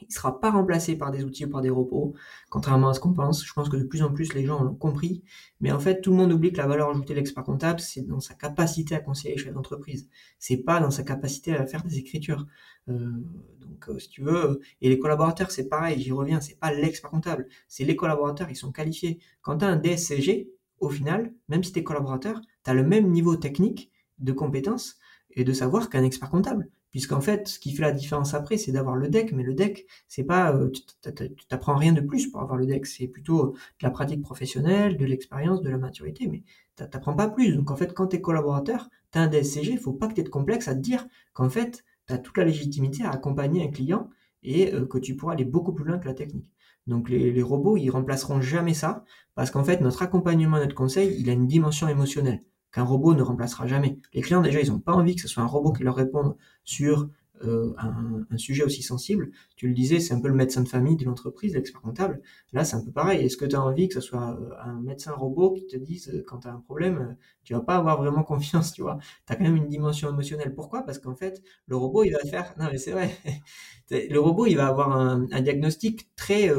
[0.00, 2.14] Il ne sera pas remplacé par des outils ou par des robots,
[2.50, 3.44] contrairement à ce qu'on pense.
[3.44, 5.22] Je pense que de plus en plus, les gens l'ont compris.
[5.60, 8.02] Mais en fait, tout le monde oublie que la valeur ajoutée de l'expert comptable, c'est
[8.02, 10.08] dans sa capacité à conseiller les chefs d'entreprise.
[10.38, 12.46] C'est pas dans sa capacité à faire des écritures.
[12.88, 13.12] Euh,
[13.60, 17.10] donc, euh, si tu veux, et les collaborateurs, c'est pareil, j'y reviens, c'est pas l'expert
[17.10, 17.46] comptable.
[17.68, 19.20] C'est les collaborateurs, ils sont qualifiés.
[19.42, 20.50] Quand tu as un DSCG,
[20.84, 24.98] au final, même si tu es collaborateur, tu as le même niveau technique de compétences
[25.30, 26.68] et de savoir qu'un expert comptable.
[26.90, 29.84] Puisqu'en fait, ce qui fait la différence après, c'est d'avoir le deck, mais le deck,
[30.06, 33.82] c'est pas, euh, tu t'apprends rien de plus pour avoir le deck, c'est plutôt de
[33.82, 36.44] la pratique professionnelle, de l'expérience, de la maturité, mais
[36.76, 37.56] tu t'apprends pas plus.
[37.56, 40.14] Donc en fait, quand tu es collaborateur, tu as un DSCG, il faut pas que
[40.14, 43.10] tu aies de complexe à te dire qu'en fait, tu as toute la légitimité à
[43.10, 44.08] accompagner un client
[44.44, 46.53] et euh, que tu pourras aller beaucoup plus loin que la technique.
[46.86, 49.04] Donc les, robots, ils remplaceront jamais ça,
[49.34, 53.22] parce qu'en fait, notre accompagnement, notre conseil, il a une dimension émotionnelle qu'un robot ne
[53.22, 53.98] remplacera jamais.
[54.12, 56.36] Les clients, déjà, ils n'ont pas envie que ce soit un robot qui leur réponde
[56.64, 57.08] sur
[57.42, 59.30] euh, un, sujet aussi sensible.
[59.56, 62.22] Tu le disais, c'est un peu le médecin de famille de l'entreprise, l'expert comptable.
[62.52, 63.24] Là, c'est un peu pareil.
[63.24, 66.08] Est-ce que tu as envie que ce soit euh, un médecin robot qui te dise
[66.10, 68.98] euh, quand tu as un problème, tu vas pas avoir vraiment confiance, tu vois?
[69.26, 70.54] Tu as quand même une dimension émotionnelle.
[70.54, 70.82] Pourquoi?
[70.82, 72.54] Parce qu'en fait, le robot, il va faire...
[72.58, 73.10] Non, mais c'est vrai.
[73.90, 76.50] le robot, il va avoir un, diagnostic très,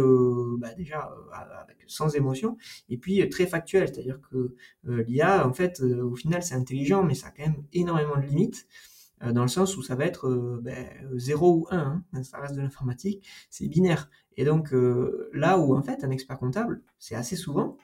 [0.60, 1.10] bah, déjà,
[1.88, 2.58] sans émotion,
[2.90, 3.88] et puis très factuel.
[3.88, 8.18] C'est-à-dire que l'IA, en fait, au final, c'est intelligent, mais ça a quand même énormément
[8.18, 8.68] de limites.
[9.26, 12.40] Euh, dans le sens où ça va être 0 euh, ben, ou 1, hein, ça
[12.40, 14.10] reste de l'informatique, c'est binaire.
[14.38, 17.78] Et donc euh, là où en fait un expert comptable, c'est assez souvent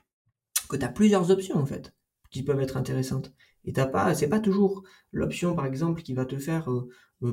[0.69, 1.93] que tu as plusieurs options en fait
[2.29, 3.33] qui peuvent être intéressantes.
[3.65, 6.69] Et t'as pas, pas toujours l'option par exemple qui va te faire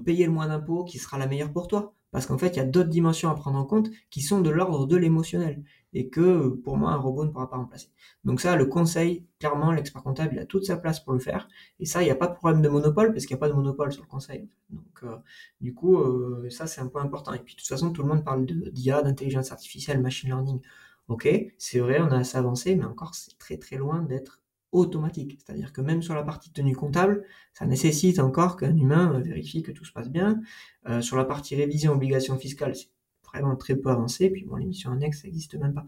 [0.05, 1.95] payer le moins d'impôts qui sera la meilleure pour toi.
[2.11, 4.51] Parce qu'en fait, il y a d'autres dimensions à prendre en compte qui sont de
[4.51, 7.91] l'ordre de l'émotionnel et que pour moi, un robot ne pourra pas remplacer.
[8.25, 11.49] Donc ça, le conseil, clairement, l'expert comptable, il a toute sa place pour le faire.
[11.81, 13.49] Et ça, il n'y a pas de problème de monopole parce qu'il n'y a pas
[13.49, 14.49] de monopole sur le conseil.
[14.71, 15.17] Donc euh,
[15.61, 17.33] du coup, euh, ça, c'est un point important.
[17.35, 20.61] Et puis de toute façon, tout le monde parle d'IA, d'intelligence artificielle, machine learning.
[21.09, 24.43] Ok, c'est vrai, on a assez avancé, mais encore, c'est très très loin d'être
[24.73, 25.39] automatique.
[25.39, 29.73] C'est-à-dire que même sur la partie tenue comptable, ça nécessite encore qu'un humain vérifie que
[29.73, 30.41] tout se passe bien.
[30.89, 32.91] Euh, sur la partie révision obligation fiscale, c'est
[33.25, 34.31] vraiment très peu avancé.
[34.31, 35.87] Puis bon, l'émission annexe, ça n'existe même pas.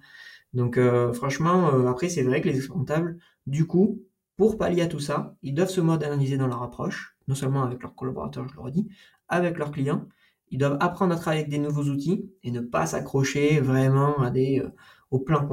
[0.54, 4.02] Donc euh, franchement, euh, après, c'est vrai que les experts comptables, du coup,
[4.36, 7.82] pour pallier à tout ça, ils doivent se moderniser dans leur approche, non seulement avec
[7.82, 8.88] leurs collaborateurs, je le redis,
[9.28, 10.08] avec leurs clients.
[10.48, 14.30] Ils doivent apprendre à travailler avec des nouveaux outils et ne pas s'accrocher vraiment à
[14.30, 14.64] des,
[15.10, 15.46] au plan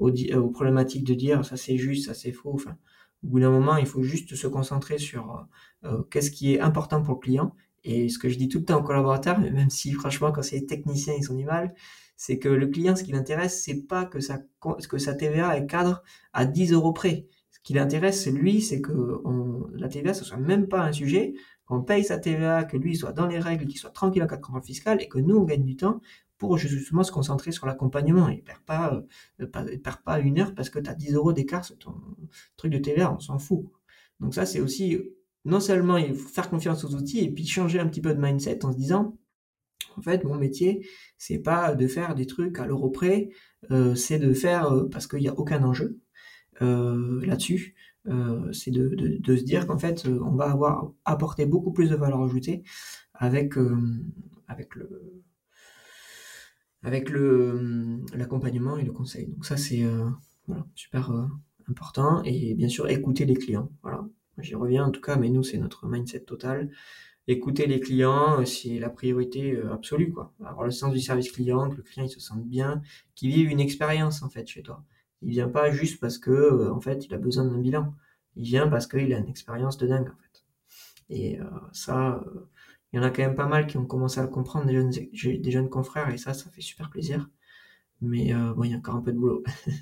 [0.00, 2.52] euh, aux, problématiques de dire ça c'est juste, ça c'est faux.
[2.54, 2.76] Enfin,
[3.22, 5.48] au bout d'un moment, il faut juste se concentrer sur
[5.84, 7.54] euh, euh, qu'est-ce qui est important pour le client.
[7.84, 10.56] Et ce que je dis tout le temps aux collaborateurs, même si franchement quand c'est
[10.56, 11.74] les techniciens ils ont du mal,
[12.16, 14.40] c'est que le client, ce qui l'intéresse, c'est pas que sa,
[14.88, 17.26] que sa TVA est cadre à 10 euros près.
[17.50, 21.34] Ce qui l'intéresse, lui, c'est que on, la TVA, ce soit même pas un sujet,
[21.66, 24.36] qu'on paye sa TVA, que lui soit dans les règles, qu'il soit tranquille en cas
[24.36, 26.00] de contrôle fiscal et que nous, on gagne du temps
[26.56, 28.28] justement se concentrer sur l'accompagnement.
[28.28, 29.02] Ne perd pas,
[29.40, 31.94] euh, perd pas une heure parce que tu as 10 euros d'écart sur ton
[32.56, 33.64] truc de TVA, on s'en fout.
[34.20, 34.98] Donc ça, c'est aussi,
[35.44, 38.20] non seulement il faut faire confiance aux outils et puis changer un petit peu de
[38.20, 39.16] mindset en se disant,
[39.96, 40.86] en fait, mon métier,
[41.18, 43.30] c'est pas de faire des trucs à l'euro près,
[43.70, 46.00] euh, c'est de faire, euh, parce qu'il n'y a aucun enjeu
[46.60, 47.74] là-dessus,
[48.52, 52.22] c'est de, de, se dire qu'en fait, on va avoir apporté beaucoup plus de valeur
[52.22, 52.62] ajoutée
[53.14, 53.54] avec,
[54.46, 55.24] avec le,
[56.84, 59.26] avec le hum, l'accompagnement et le conseil.
[59.26, 60.08] Donc ça c'est euh,
[60.46, 61.26] voilà, super euh,
[61.68, 63.70] important et bien sûr écouter les clients.
[63.82, 64.06] Voilà,
[64.38, 66.70] j'y reviens en tout cas, mais nous c'est notre mindset total.
[67.26, 70.34] Écouter les clients, euh, c'est la priorité absolue quoi.
[70.44, 72.82] Avoir le sens du service client, que le client il se sente bien,
[73.14, 74.84] qu'il vive une expérience en fait chez toi.
[75.22, 77.94] Il vient pas juste parce que en fait il a besoin d'un bilan.
[78.36, 80.44] Il vient parce qu'il a une expérience de dingue en fait.
[81.10, 81.38] Et
[81.72, 82.24] ça,
[82.94, 84.74] il y en a quand même pas mal qui ont commencé à le comprendre, des
[84.74, 87.28] jeunes, des jeunes confrères, et ça, ça fait super plaisir.
[88.00, 89.42] Mais bon, il y a encore un peu de boulot.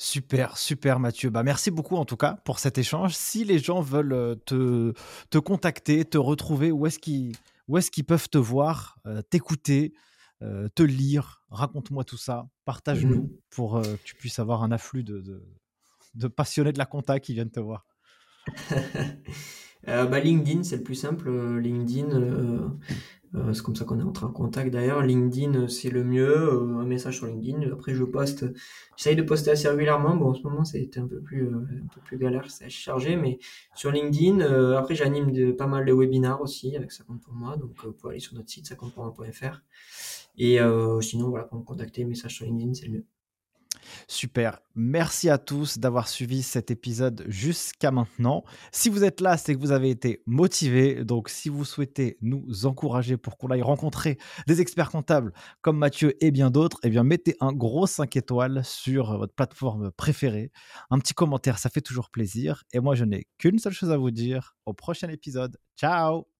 [0.00, 1.28] Super, super Mathieu.
[1.28, 3.16] Bah, merci beaucoup en tout cas pour cet échange.
[3.16, 4.92] Si les gens veulent te,
[5.28, 9.94] te contacter, te retrouver, où est-ce qu'ils est qu'ils peuvent te voir, t'écouter,
[10.40, 11.42] te lire?
[11.50, 12.46] Raconte-moi tout ça.
[12.64, 15.42] Partage-nous mmh pour que tu puisses avoir un afflux de,
[16.14, 17.84] de, passionnés de la compta qui viennent te voir.
[19.86, 21.30] bah, LinkedIn, c'est le plus simple.
[21.58, 22.10] LinkedIn,
[23.34, 25.02] euh, c'est comme ça qu'on est entré en contact d'ailleurs.
[25.02, 26.54] LinkedIn, euh, c'est le mieux.
[26.54, 27.72] Euh, un message sur LinkedIn.
[27.72, 28.46] Après, je poste.
[28.96, 30.16] J'essaye de poster assez régulièrement.
[30.16, 33.16] Bon, en ce moment, c'était un peu plus, un peu plus galère, c'est chargé.
[33.16, 33.38] Mais
[33.74, 34.40] sur LinkedIn,
[34.76, 37.56] après, j'anime pas mal de webinars aussi avec ça compte pour moi.
[37.56, 39.62] Donc, vous pouvez aller sur notre site, ça compte pour moi.fr.
[40.38, 40.58] Et
[41.00, 43.04] sinon, voilà, pour me contacter, message sur LinkedIn, c'est le mieux.
[44.06, 44.60] Super.
[44.74, 48.44] Merci à tous d'avoir suivi cet épisode jusqu'à maintenant.
[48.70, 51.04] Si vous êtes là, c'est que vous avez été motivé.
[51.04, 55.32] Donc, si vous souhaitez nous encourager pour qu'on aille rencontrer des experts comptables
[55.62, 59.90] comme Mathieu et bien d'autres, eh bien, mettez un gros 5 étoiles sur votre plateforme
[59.92, 60.52] préférée.
[60.90, 62.64] Un petit commentaire, ça fait toujours plaisir.
[62.72, 64.56] Et moi, je n'ai qu'une seule chose à vous dire.
[64.64, 65.58] Au prochain épisode.
[65.76, 66.37] Ciao